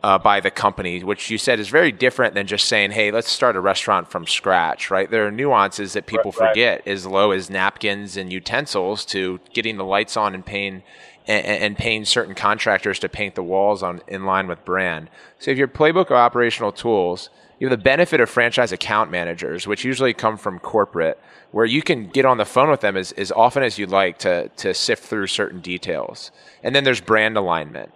[0.02, 3.30] uh, by the company, which you said is very different than just saying, "Hey, let's
[3.30, 5.10] start a restaurant from scratch." Right?
[5.10, 6.50] There are nuances that people right.
[6.50, 10.82] forget, as low as napkins and utensils to getting the lights on and paying
[11.26, 15.10] and, and, paying certain contractors to paint the walls on in line with brand.
[15.38, 19.66] So, if your playbook of operational tools, you have the benefit of franchise account managers,
[19.66, 23.12] which usually come from corporate, where you can get on the phone with them as,
[23.12, 26.30] as often as you'd like to to sift through certain details.
[26.62, 27.92] And then there's brand alignment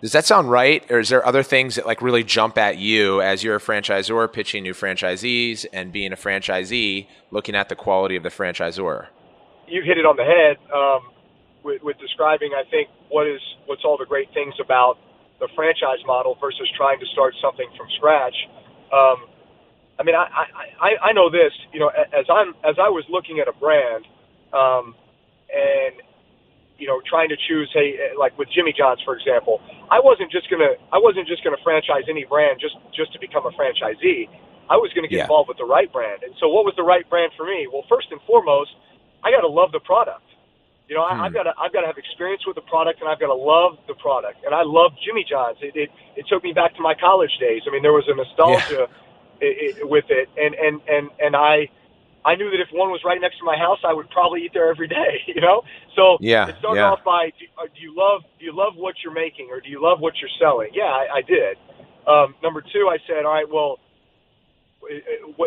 [0.00, 0.88] does that sound right?
[0.90, 4.32] Or is there other things that like really jump at you as you're a franchisor
[4.32, 9.08] pitching new franchisees and being a franchisee looking at the quality of the franchisor?
[9.68, 11.12] You hit it on the head um,
[11.62, 14.98] with, with describing, I think, what is what's all the great things about
[15.38, 18.34] the franchise model versus trying to start something from scratch.
[18.92, 19.26] Um,
[19.98, 20.26] I mean, I,
[20.80, 24.06] I, I know this, you know, as I'm as I was looking at a brand,
[24.52, 24.94] um,
[25.52, 25.94] and
[26.80, 29.60] you know, trying to choose, hey, eh, like with Jimmy John's, for example,
[29.90, 33.44] I wasn't just gonna, I wasn't just gonna franchise any brand just just to become
[33.44, 34.26] a franchisee.
[34.70, 35.22] I was going to get yeah.
[35.26, 36.22] involved with the right brand.
[36.22, 37.66] And so, what was the right brand for me?
[37.66, 38.70] Well, first and foremost,
[39.24, 40.22] I got to love the product.
[40.86, 41.20] You know, hmm.
[41.20, 43.34] I, I've got to, I've got to have experience with the product, and I've got
[43.34, 44.46] to love the product.
[44.46, 45.58] And I love Jimmy John's.
[45.60, 47.62] It, it, it took me back to my college days.
[47.66, 49.42] I mean, there was a nostalgia yeah.
[49.42, 51.66] it, it, with it, and and and and I
[52.24, 54.52] I knew that if one was right next to my house, I would probably eat
[54.52, 55.24] there every day.
[55.30, 55.62] You know,
[55.96, 56.90] so yeah, it started yeah.
[56.90, 59.70] off by do, uh, do you love do you love what you're making or do
[59.70, 60.70] you love what you're selling?
[60.74, 61.56] Yeah, I, I did.
[62.04, 63.78] Um, number two, I said, all right, well,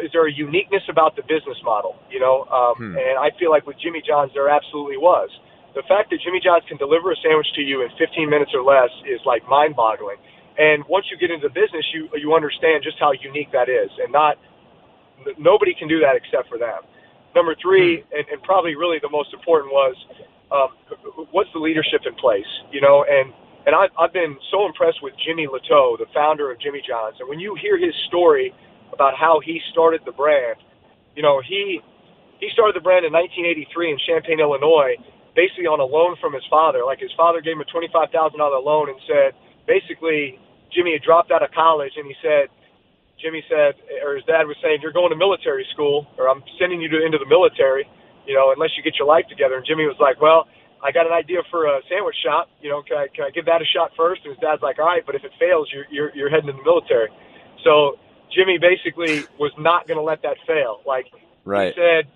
[0.01, 1.99] is there a uniqueness about the business model?
[2.09, 2.97] You know, um, hmm.
[2.97, 5.30] and I feel like with Jimmy John's, there absolutely was.
[5.76, 8.63] The fact that Jimmy John's can deliver a sandwich to you in 15 minutes or
[8.63, 10.17] less is like mind-boggling.
[10.57, 13.89] And once you get into the business, you you understand just how unique that is,
[13.97, 14.38] and not
[15.38, 16.82] nobody can do that except for them.
[17.36, 18.16] Number three, hmm.
[18.16, 19.95] and, and probably really the most important was
[20.53, 20.70] um,
[21.32, 23.34] what's the leadership in place, you know, and
[23.66, 27.30] and I've, I've been so impressed with Jimmy Liautaud, the founder of Jimmy John's, and
[27.30, 28.53] when you hear his story
[28.91, 30.59] about how he started the brand,
[31.16, 31.82] you know, he
[32.39, 34.99] he started the brand in 1983 in Champaign, Illinois,
[35.36, 36.84] basically on a loan from his father.
[36.86, 39.32] Like his father gave him a twenty-five thousand dollar loan and said,
[39.66, 40.38] basically,
[40.76, 42.51] Jimmy had dropped out of college, and he said,
[43.22, 46.82] Jimmy said, or his dad was saying, "You're going to military school, or I'm sending
[46.82, 47.88] you to into the military,
[48.26, 50.47] you know, unless you get your life together." And Jimmy was like, "Well,
[50.84, 52.49] I got an idea for a sandwich shop.
[52.59, 54.22] You know, can I can I give that a shot first?
[54.26, 56.53] And his dad's like, "All right, but if it fails, you're you're, you're heading to
[56.53, 57.09] the military."
[57.64, 57.97] So
[58.36, 60.82] Jimmy basically was not going to let that fail.
[60.86, 61.07] Like
[61.45, 61.74] right.
[61.74, 62.11] he said,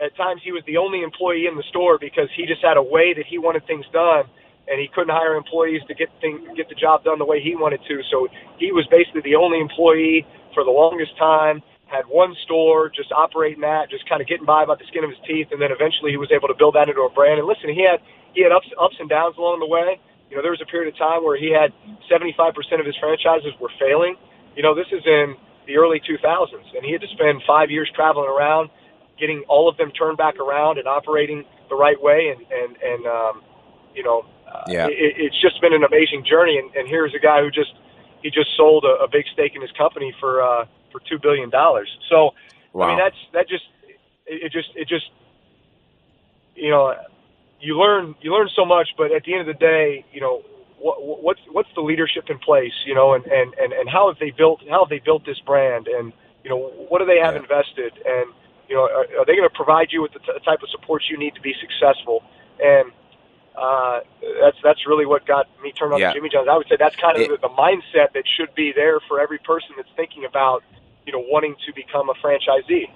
[0.00, 2.82] at times he was the only employee in the store because he just had a
[2.82, 4.24] way that he wanted things done,
[4.70, 7.58] and he couldn't hire employees to get things get the job done the way he
[7.58, 8.00] wanted to.
[8.10, 11.60] So he was basically the only employee for the longest time.
[11.90, 15.10] Had one store, just operating that, just kind of getting by about the skin of
[15.10, 17.42] his teeth, and then eventually he was able to build that into a brand.
[17.42, 17.98] And listen, he had
[18.32, 19.98] he had ups ups and downs along the way.
[20.30, 21.74] You know, there was a period of time where he had
[22.06, 24.14] 75% of his franchises were failing
[24.56, 26.18] you know, this is in the early 2000s,
[26.74, 28.70] and he had to spend five years traveling around,
[29.18, 32.34] getting all of them turned back around and operating the right way.
[32.34, 33.42] And and and um,
[33.94, 34.86] you know, uh, yeah.
[34.86, 36.58] it, it's just been an amazing journey.
[36.58, 37.74] And, and here's a guy who just
[38.22, 41.50] he just sold a, a big stake in his company for uh, for two billion
[41.50, 41.88] dollars.
[42.08, 42.30] So
[42.72, 42.86] wow.
[42.86, 43.64] I mean, that's that just
[44.26, 45.10] it, it just it just
[46.54, 46.94] you know
[47.60, 50.42] you learn you learn so much, but at the end of the day, you know,
[50.78, 54.18] what, what's what's the leadership in place, you know, and, and, and, and how have
[54.18, 57.34] they built how have they built this brand, and you know, what do they have
[57.34, 57.40] yeah.
[57.40, 58.32] invested, and
[58.68, 61.02] you know, are, are they going to provide you with the t- type of support
[61.10, 62.22] you need to be successful?
[62.62, 62.92] And
[63.60, 64.00] uh,
[64.40, 66.08] that's that's really what got me turned on yeah.
[66.08, 66.48] to Jimmy John's.
[66.48, 69.20] I would say that's kind of it, the, the mindset that should be there for
[69.20, 70.62] every person that's thinking about,
[71.06, 72.88] you know, wanting to become a franchisee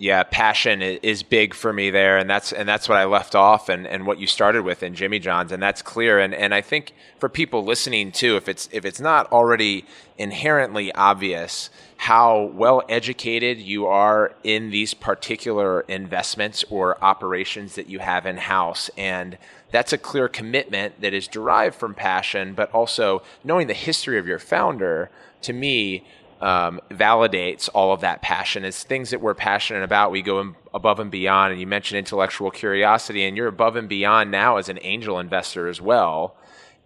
[0.00, 3.68] yeah, passion is big for me there, and that's and that's what I left off,
[3.68, 6.18] and, and what you started with in Jimmy John's, and that's clear.
[6.18, 9.84] And and I think for people listening too, if it's if it's not already
[10.16, 11.68] inherently obvious
[11.98, 18.38] how well educated you are in these particular investments or operations that you have in
[18.38, 19.36] house, and
[19.70, 24.26] that's a clear commitment that is derived from passion, but also knowing the history of
[24.26, 25.10] your founder.
[25.42, 26.04] To me,
[26.40, 28.64] um, validates all of that passion.
[28.64, 30.10] It's things that we're passionate about.
[30.10, 31.52] We go above and beyond.
[31.52, 35.68] And you mentioned intellectual curiosity, and you're above and beyond now as an angel investor
[35.68, 36.36] as well.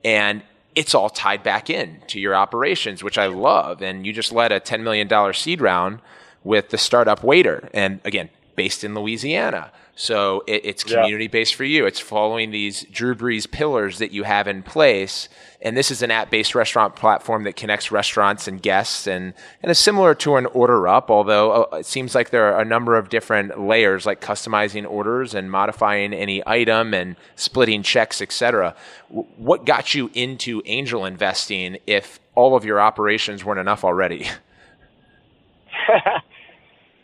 [0.05, 0.43] And
[0.75, 3.81] it's all tied back in to your operations, which I love.
[3.81, 6.01] And you just led a $10 million seed round
[6.43, 7.69] with the startup Waitr.
[7.73, 9.73] And again, based in Louisiana.
[9.97, 11.87] So it, it's community based for you.
[11.87, 15.29] It's following these Drew Brees pillars that you have in place.
[15.63, 19.71] And this is an app based restaurant platform that connects restaurants and guests and, and
[19.71, 22.97] is similar to an order up, although uh, it seems like there are a number
[22.97, 28.75] of different layers like customizing orders and modifying any item and splitting checks, etc.
[29.09, 34.29] What got you into angel investing if all of your operations weren't enough already?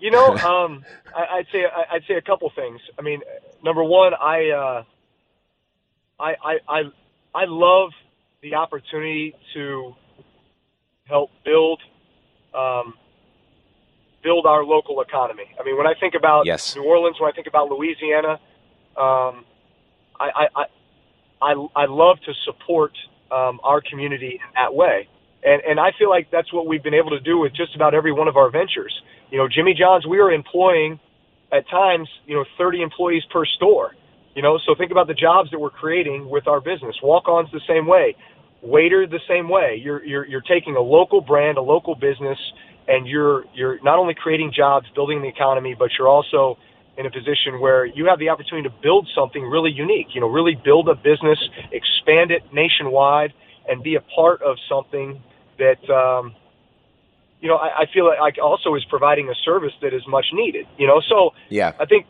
[0.01, 0.85] You know, um,
[1.15, 2.81] I, would say I'd say a couple things.
[2.99, 3.21] I mean,
[3.63, 4.85] number one, I, uh,
[6.19, 6.83] I, I, I,
[7.35, 7.91] I love
[8.43, 9.95] the opportunity to
[11.05, 11.81] help build,
[12.55, 12.95] um,
[14.23, 15.55] build our local economy.
[15.59, 16.75] I mean, when I think about yes.
[16.75, 18.41] New Orleans, when I think about Louisiana,
[18.97, 19.45] um,
[20.19, 20.65] I, I,
[21.43, 22.93] I, I love to support
[23.31, 25.09] um, our community in that way.
[25.43, 27.95] And, and I feel like that's what we've been able to do with just about
[27.95, 28.95] every one of our ventures.
[29.30, 31.01] You know, Jimmy John's, we are employing
[31.53, 33.95] at times, you know, 30 employees per store.
[34.34, 36.95] You know, so think about the jobs that we're creating with our business.
[37.03, 38.14] Walk-ons the same way,
[38.64, 39.80] Waitr the same way.
[39.82, 42.38] You're you're you're taking a local brand, a local business,
[42.86, 46.59] and you're you're not only creating jobs, building the economy, but you're also
[46.97, 50.09] in a position where you have the opportunity to build something really unique.
[50.14, 51.38] You know, really build a business,
[51.72, 53.32] expand it nationwide,
[53.68, 55.20] and be a part of something
[55.61, 56.35] that um,
[57.41, 60.67] you know I, I feel like also is providing a service that is much needed.
[60.79, 62.07] You know, so yeah, I think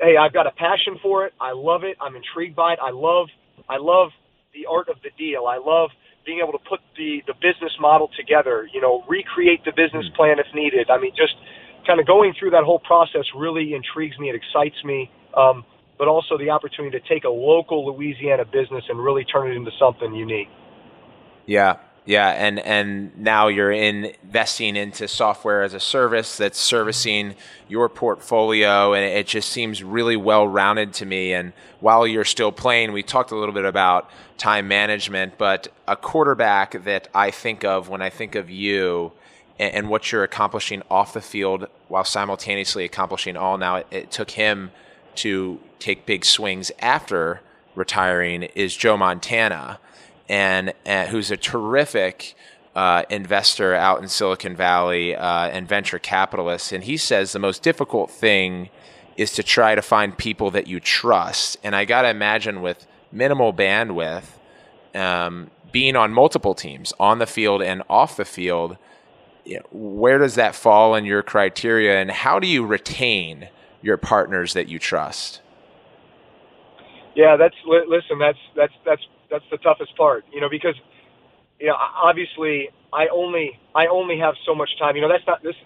[0.00, 1.34] hey, I've got a passion for it.
[1.40, 1.96] I love it.
[2.00, 2.78] I'm intrigued by it.
[2.82, 3.28] I love
[3.68, 4.10] I love
[4.54, 5.46] the art of the deal.
[5.46, 5.90] I love
[6.24, 8.68] being able to put the the business model together.
[8.72, 10.16] You know, recreate the business hmm.
[10.16, 10.90] plan if needed.
[10.90, 11.34] I mean, just
[11.86, 14.30] kind of going through that whole process really intrigues me.
[14.30, 15.10] It excites me.
[15.36, 15.64] Um,
[15.98, 19.70] but also the opportunity to take a local Louisiana business and really turn it into
[19.78, 20.48] something unique.
[21.46, 27.36] Yeah, yeah, and and now you're investing into software as a service that's servicing
[27.68, 31.32] your portfolio, and it just seems really well rounded to me.
[31.32, 35.94] And while you're still playing, we talked a little bit about time management, but a
[35.94, 39.12] quarterback that I think of when I think of you
[39.60, 43.58] and, and what you're accomplishing off the field while simultaneously accomplishing all.
[43.58, 44.72] Now it, it took him
[45.16, 47.42] to take big swings after
[47.76, 49.78] retiring is Joe Montana
[50.32, 52.34] and, and who's a terrific
[52.74, 56.72] uh, investor out in Silicon Valley uh, and venture capitalist.
[56.72, 58.70] And he says the most difficult thing
[59.18, 61.58] is to try to find people that you trust.
[61.62, 64.24] And I got to imagine with minimal bandwidth,
[64.94, 68.78] um, being on multiple teams, on the field and off the field,
[69.44, 72.00] you know, where does that fall in your criteria?
[72.00, 73.50] And how do you retain
[73.82, 75.42] your partners that you trust?
[77.14, 78.18] Yeah, that's listen.
[78.18, 79.02] That's that's that's
[79.32, 80.76] that's the toughest part, you know, because
[81.60, 84.96] you know obviously I only I only have so much time.
[84.96, 85.56] You know, that's not this.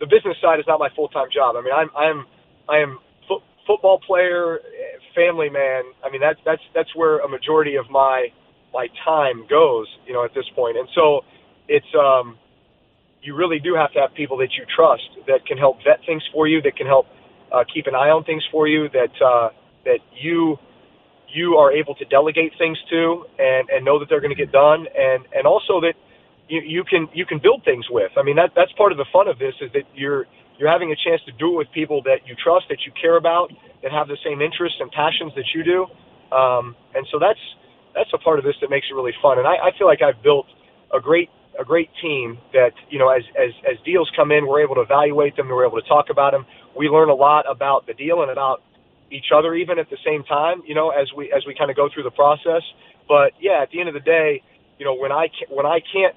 [0.00, 1.56] The business side is not my full time job.
[1.56, 2.26] I mean, I'm I'm
[2.70, 2.98] I am
[3.28, 4.60] fo- football player,
[5.14, 5.84] family man.
[6.04, 8.28] I mean, that's that's that's where a majority of my
[8.74, 9.88] my time goes.
[10.06, 10.78] You know, at this point.
[10.78, 11.22] and so
[11.68, 12.38] it's um
[13.22, 16.22] you really do have to have people that you trust that can help vet things
[16.32, 17.06] for you, that can help
[17.52, 19.50] uh, keep an eye on things for you, that uh,
[19.84, 20.56] that you
[21.32, 24.52] you are able to delegate things to and, and know that they're going to get
[24.52, 25.94] done and, and also that
[26.48, 28.12] you, you can you can build things with.
[28.16, 30.26] I mean that that's part of the fun of this is that you're
[30.58, 33.16] you're having a chance to do it with people that you trust, that you care
[33.16, 33.52] about,
[33.82, 35.86] that have the same interests and passions that you do.
[36.34, 37.40] Um, and so that's
[37.94, 39.38] that's a part of this that makes it really fun.
[39.38, 40.46] And I, I feel like I've built
[40.94, 44.62] a great a great team that you know as as as deals come in, we're
[44.62, 46.46] able to evaluate them, we're able to talk about them.
[46.76, 48.62] We learn a lot about the deal and about
[49.10, 51.76] each other even at the same time, you know, as we as we kind of
[51.76, 52.62] go through the process.
[53.08, 54.42] But yeah, at the end of the day,
[54.78, 56.14] you know, when I can, when I can't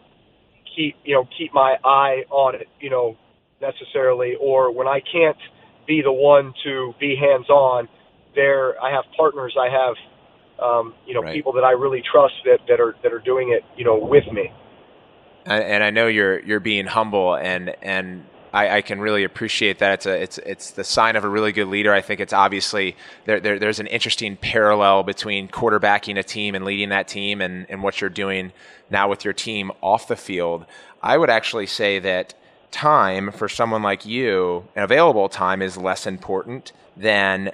[0.75, 3.17] keep you know keep my eye on it, you know,
[3.61, 5.37] necessarily, or when I can't
[5.87, 7.87] be the one to be hands on,
[8.35, 9.95] there I have partners, I have
[10.61, 11.33] um, you know right.
[11.33, 14.25] people that I really trust that that are that are doing it, you know, with
[14.31, 14.51] me.
[15.45, 19.93] And I know you're you're being humble and and I, I, can really appreciate that.
[19.93, 21.93] It's a, it's, it's the sign of a really good leader.
[21.93, 22.95] I think it's obviously
[23.25, 27.65] there, there, there's an interesting parallel between quarterbacking a team and leading that team and,
[27.69, 28.51] and what you're doing
[28.89, 30.65] now with your team off the field.
[31.01, 32.33] I would actually say that
[32.71, 37.51] time for someone like you, and available time, is less important than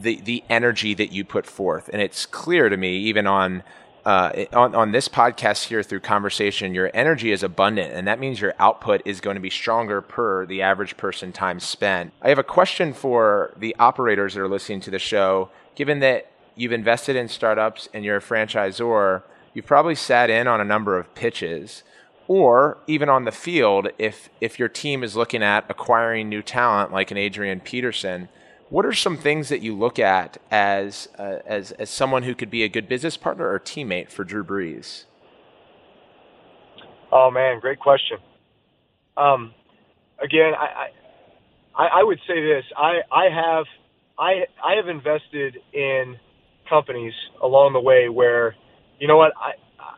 [0.00, 1.90] the the energy that you put forth.
[1.92, 3.62] And it's clear to me, even on
[4.08, 8.40] uh, on, on this podcast here through conversation, your energy is abundant, and that means
[8.40, 12.10] your output is going to be stronger per the average person time spent.
[12.22, 15.50] I have a question for the operators that are listening to the show.
[15.74, 20.58] Given that you've invested in startups and you're a franchisor, you've probably sat in on
[20.58, 21.82] a number of pitches
[22.28, 26.92] or even on the field if if your team is looking at acquiring new talent
[26.92, 28.30] like an Adrian Peterson
[28.70, 32.50] what are some things that you look at as uh, as as someone who could
[32.50, 35.04] be a good business partner or teammate for Drew Brees?
[37.10, 38.18] Oh man, great question.
[39.16, 39.54] Um,
[40.22, 40.88] again, I,
[41.74, 43.64] I I would say this: I I have
[44.18, 46.16] I I have invested in
[46.68, 48.54] companies along the way where,
[48.98, 49.52] you know what, I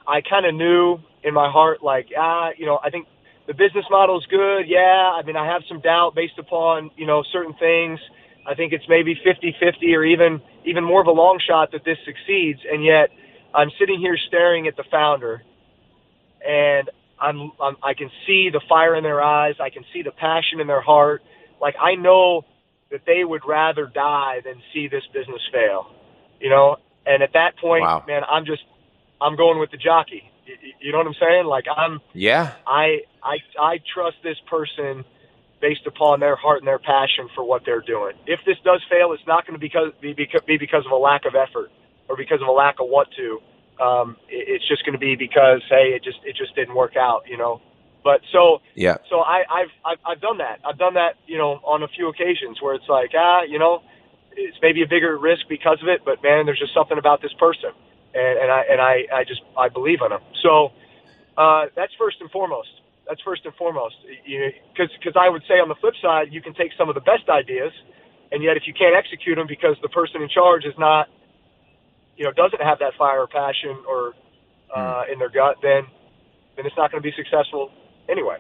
[0.06, 3.08] I kind of knew in my heart like ah, you know, I think
[3.48, 4.68] the business model is good.
[4.68, 7.98] Yeah, I mean, I have some doubt based upon you know certain things
[8.46, 11.98] I think it's maybe 50-50 or even even more of a long shot that this
[12.04, 12.60] succeeds.
[12.70, 13.10] And yet,
[13.54, 15.42] I'm sitting here staring at the founder,
[16.46, 19.54] and I'm, I'm I can see the fire in their eyes.
[19.60, 21.22] I can see the passion in their heart.
[21.60, 22.44] Like I know
[22.90, 25.92] that they would rather die than see this business fail.
[26.40, 26.76] You know,
[27.06, 28.04] and at that point, wow.
[28.06, 28.62] man, I'm just
[29.20, 30.22] I'm going with the jockey.
[30.46, 31.46] You, you know what I'm saying?
[31.46, 32.54] Like I'm yeah.
[32.66, 35.04] I I I trust this person
[35.60, 38.16] based upon their heart and their passion for what they're doing.
[38.26, 40.96] If this does fail, it's not going to because, be, because, be because of a
[40.96, 41.70] lack of effort
[42.08, 43.40] or because of a lack of want to.
[43.82, 46.96] Um, it, it's just going to be because hey, it just it just didn't work
[46.96, 47.62] out, you know.
[48.02, 50.60] But so yeah, so I, I've, I've I've done that.
[50.64, 53.82] I've done that, you know, on a few occasions where it's like ah, you know,
[54.32, 57.32] it's maybe a bigger risk because of it, but man, there's just something about this
[57.34, 57.70] person,
[58.14, 60.20] and, and I and I I just I believe in them.
[60.42, 60.72] So
[61.36, 62.70] uh, that's first and foremost.
[63.10, 63.96] That's first and foremost.
[64.24, 67.00] Because because I would say on the flip side, you can take some of the
[67.00, 67.72] best ideas,
[68.30, 71.08] and yet if you can't execute them because the person in charge is not,
[72.16, 74.14] you know, doesn't have that fire or passion or
[74.72, 75.12] uh, hmm.
[75.12, 75.82] in their gut, then
[76.54, 77.72] then it's not going to be successful
[78.08, 78.38] anyway.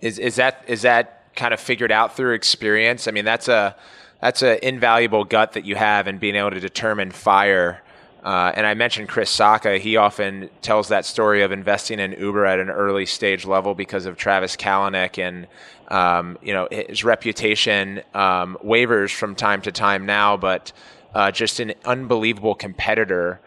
[0.00, 3.06] Is is that is that kind of figured out through experience.
[3.06, 3.76] I mean, that's a
[4.22, 7.82] that's an invaluable gut that you have in being able to determine fire.
[8.26, 9.78] Uh, and I mentioned Chris Sacca.
[9.78, 14.04] He often tells that story of investing in Uber at an early stage level because
[14.04, 15.46] of Travis Kalanick and
[15.92, 20.72] um, you know his reputation um, wavers from time to time now, but
[21.14, 23.40] uh, just an unbelievable competitor.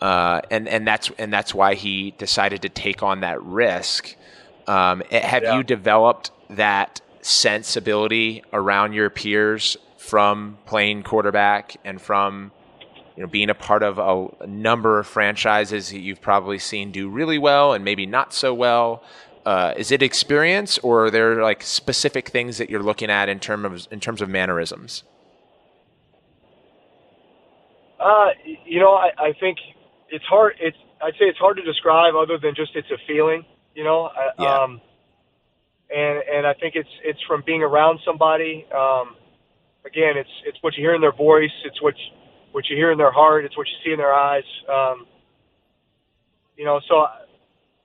[0.00, 4.16] Uh, and and that's and that's why he decided to take on that risk.
[4.66, 5.58] Um, have yeah.
[5.58, 12.50] you developed that sensibility around your peers from playing quarterback and from
[13.16, 16.90] you know, being a part of a, a number of franchises that you've probably seen
[16.90, 19.02] do really well and maybe not so well.
[19.46, 23.38] Uh, is it experience, or are there like specific things that you're looking at in
[23.38, 25.04] terms of in terms of mannerisms?
[28.00, 28.30] Uh,
[28.64, 29.58] you know, I, I think
[30.08, 30.54] it's hard.
[30.58, 33.44] It's I'd say it's hard to describe other than just it's a feeling.
[33.74, 34.62] You know, yeah.
[34.62, 34.80] um,
[35.94, 38.66] and and I think it's it's from being around somebody.
[38.74, 39.16] Um,
[39.84, 41.52] again, it's it's what you hear in their voice.
[41.64, 41.94] It's what
[42.54, 43.44] what you hear in their heart.
[43.44, 44.44] It's what you see in their eyes.
[44.70, 45.06] Um,
[46.56, 47.04] you know, so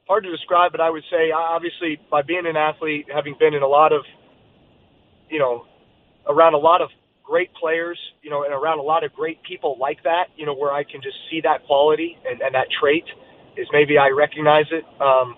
[0.08, 3.64] hard to describe, but I would say obviously by being an athlete, having been in
[3.64, 4.02] a lot of,
[5.28, 5.66] you know,
[6.28, 6.90] around a lot of
[7.24, 10.54] great players, you know, and around a lot of great people like that, you know,
[10.54, 13.06] where I can just see that quality and, and that trait
[13.58, 15.36] is maybe I recognize it um,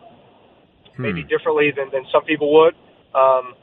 [0.93, 1.03] hmm.
[1.03, 2.75] maybe differently than, than some people would.
[3.15, 3.55] Um,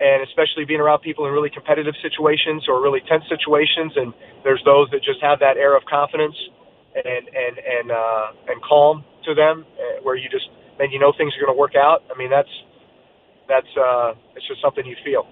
[0.00, 3.92] and especially being around people in really competitive situations or really tense situations.
[3.96, 6.36] And there's those that just have that air of confidence
[6.94, 10.48] and and and uh, and calm to them, uh, where you just
[10.78, 12.02] then you know things are going to work out.
[12.12, 12.50] I mean, that's
[13.48, 15.28] that's uh, it's just something you feel.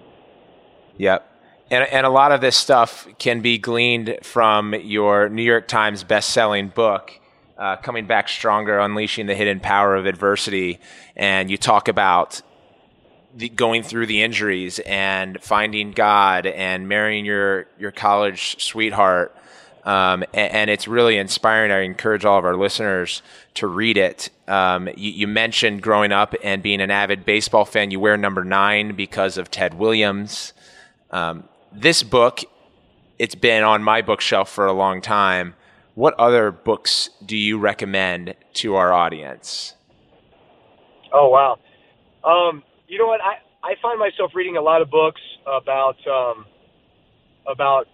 [0.97, 1.25] Yep.
[1.71, 6.03] And, and a lot of this stuff can be gleaned from your New York Times
[6.03, 7.11] best-selling book,
[7.57, 10.79] uh, "Coming Back Stronger: Unleashing the Hidden Power of Adversity."
[11.15, 12.41] And you talk about
[13.35, 19.35] the, going through the injuries and finding God and marrying your your college sweetheart.
[19.85, 21.71] Um, and, and, it's really inspiring.
[21.71, 23.21] I encourage all of our listeners
[23.55, 24.29] to read it.
[24.45, 27.89] Um, you, you, mentioned growing up and being an avid baseball fan.
[27.89, 30.51] You wear number nine because of Ted Williams.
[31.11, 32.41] Um, this book,
[33.17, 35.55] it's been on my bookshelf for a long time.
[35.95, 39.75] What other books do you recommend to our audience?
[41.13, 41.57] Oh wow.
[42.89, 43.21] You know what?
[43.21, 46.45] I, I find myself reading a lot of books about um,
[47.45, 47.87] about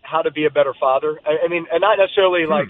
[0.00, 1.20] how to be a better father.
[1.26, 2.50] I, I mean, and not necessarily hmm.
[2.50, 2.68] like,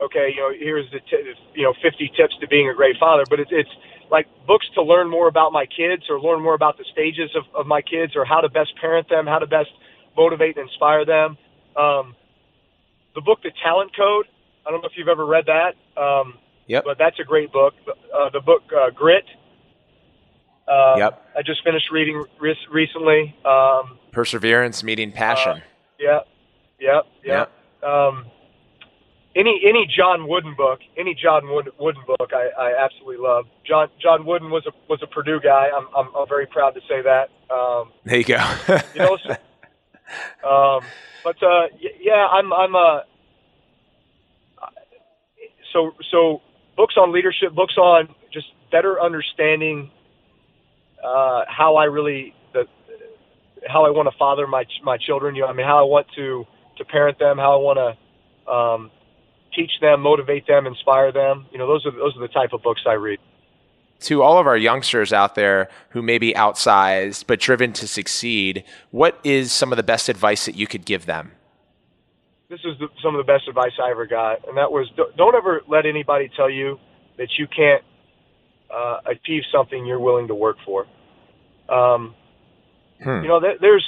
[0.00, 3.24] okay, you know, here's the t- you know 50 tips to being a great father,
[3.28, 3.70] but it's it's
[4.08, 7.42] like books to learn more about my kids or learn more about the stages of,
[7.52, 9.70] of my kids or how to best parent them, how to best
[10.16, 11.36] motivate and inspire them.
[11.76, 12.14] Um,
[13.16, 14.26] the book, The Talent Code.
[14.64, 15.74] I don't know if you've ever read that.
[16.00, 16.38] Um,
[16.68, 16.84] yep.
[16.84, 17.74] But that's a great book.
[17.88, 19.24] Uh, the book uh, Grit
[20.68, 21.22] um, yep.
[21.36, 23.36] I just finished reading re- recently.
[23.44, 25.58] Um, Perseverance meeting passion.
[25.58, 25.60] Uh,
[25.98, 26.20] yeah,
[26.80, 27.46] yeah, yeah.
[27.82, 28.26] Um,
[29.36, 33.44] any any John Wooden book, any John Wooden, Wooden book, I, I absolutely love.
[33.64, 35.68] John John Wooden was a was a Purdue guy.
[35.74, 37.28] I'm I'm, I'm very proud to say that.
[37.54, 38.56] Um, there you go.
[38.94, 40.84] you know, so, um,
[41.22, 41.66] but uh,
[42.00, 43.04] yeah, I'm I'm a.
[44.60, 44.66] Uh,
[45.72, 46.40] so so
[46.76, 49.90] books on leadership, books on just better understanding
[51.06, 52.64] uh, how I really the
[53.68, 55.34] how I want to father my my children.
[55.34, 56.44] You know, I mean, how I want to
[56.78, 58.90] to parent them, how I want to um,
[59.54, 61.46] teach them, motivate them, inspire them.
[61.52, 63.18] You know, those are those are the type of books I read.
[64.00, 68.62] To all of our youngsters out there who may be outsized but driven to succeed,
[68.90, 71.32] what is some of the best advice that you could give them?
[72.50, 75.34] This is the, some of the best advice I ever got, and that was don't
[75.34, 76.78] ever let anybody tell you
[77.16, 77.82] that you can't
[78.70, 80.86] uh, achieve something you're willing to work for.
[81.68, 82.14] Um,
[83.02, 83.22] hmm.
[83.22, 83.84] You know, there's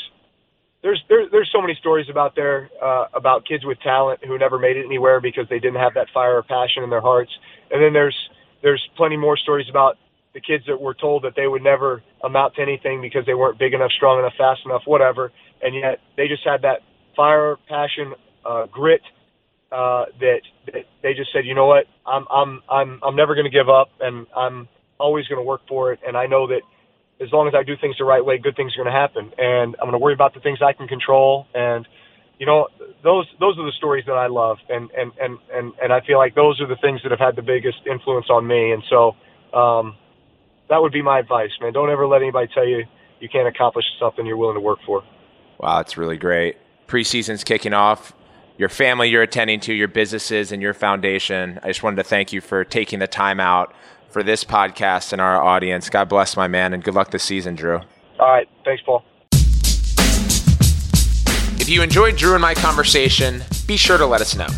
[0.83, 4.59] there's there's there's so many stories about there uh, about kids with talent who never
[4.59, 7.31] made it anywhere because they didn't have that fire or passion in their hearts,
[7.71, 8.17] and then there's
[8.63, 9.97] there's plenty more stories about
[10.35, 13.59] the kids that were told that they would never amount to anything because they weren't
[13.59, 16.81] big enough, strong enough, fast enough, whatever, and yet they just had that
[17.17, 18.15] fire, passion,
[18.45, 19.01] uh, grit
[19.73, 23.45] uh, that, that they just said, you know what, I'm I'm I'm I'm never going
[23.45, 24.69] to give up, and I'm
[24.99, 26.63] always going to work for it, and I know that
[27.21, 29.33] as long as I do things the right way, good things are going to happen.
[29.39, 31.47] And I'm going to worry about the things I can control.
[31.55, 31.87] And,
[32.39, 32.69] you know,
[33.03, 34.59] those, those are the stories that I love.
[34.69, 37.37] And, and, and, and, and I feel like those are the things that have had
[37.37, 38.73] the biggest influence on me.
[38.73, 39.17] And so,
[39.57, 39.97] um,
[40.69, 41.73] that would be my advice, man.
[41.73, 42.85] Don't ever let anybody tell you
[43.21, 45.03] you can't accomplish something you're willing to work for.
[45.59, 46.57] Wow, that's really great.
[46.87, 48.13] Preseason's kicking off.
[48.59, 51.61] Your family you're attending to, your businesses, and your foundation.
[51.63, 53.75] I just wanted to thank you for taking the time out
[54.11, 55.91] for this podcast and our audience.
[55.91, 57.81] God bless my man, and good luck this season, Drew.
[58.19, 58.49] All right.
[58.65, 59.05] Thanks, Paul.
[61.61, 64.49] If you enjoyed Drew and my conversation, be sure to let us know.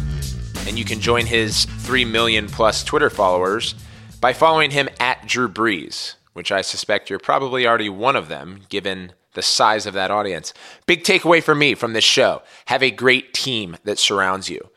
[0.69, 3.75] And you can join his 3 million plus Twitter followers
[4.21, 8.61] by following him at Drew Brees, which I suspect you're probably already one of them
[8.69, 10.53] given the size of that audience.
[10.87, 14.71] Big takeaway for me from this show have a great team that surrounds you.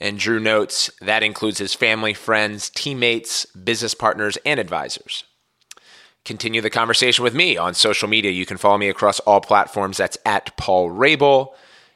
[0.00, 5.24] And Drew notes that includes his family, friends, teammates, business partners, and advisors.
[6.24, 8.30] Continue the conversation with me on social media.
[8.30, 9.96] You can follow me across all platforms.
[9.98, 11.52] That's at Paul Rabil.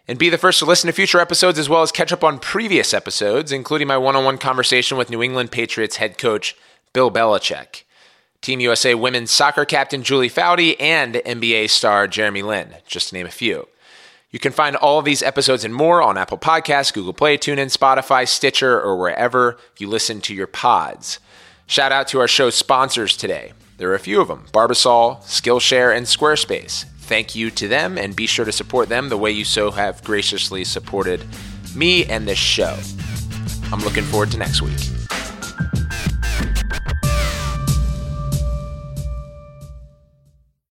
[0.07, 2.39] and be the first to listen to future episodes as well as catch up on
[2.39, 6.55] previous episodes, including my one on one conversation with New England Patriots head coach
[6.93, 7.85] Bill Belichick,
[8.43, 13.27] Team USA women's soccer captain Julie Foudy, and NBA star Jeremy Lin, just to name
[13.27, 13.67] a few.
[14.35, 17.73] You can find all of these episodes and more on Apple Podcasts, Google Play, TuneIn,
[17.73, 21.21] Spotify, Stitcher, or wherever you listen to your pods.
[21.69, 23.53] Shout out to our show sponsors today.
[23.77, 26.85] There are a few of them Barbasol, Skillshare, and Squarespace.
[27.03, 30.03] Thank you to them and be sure to support them the way you so have
[30.03, 31.25] graciously supported
[31.77, 32.77] me and this show.
[33.73, 35.04] I'm looking forward to next week.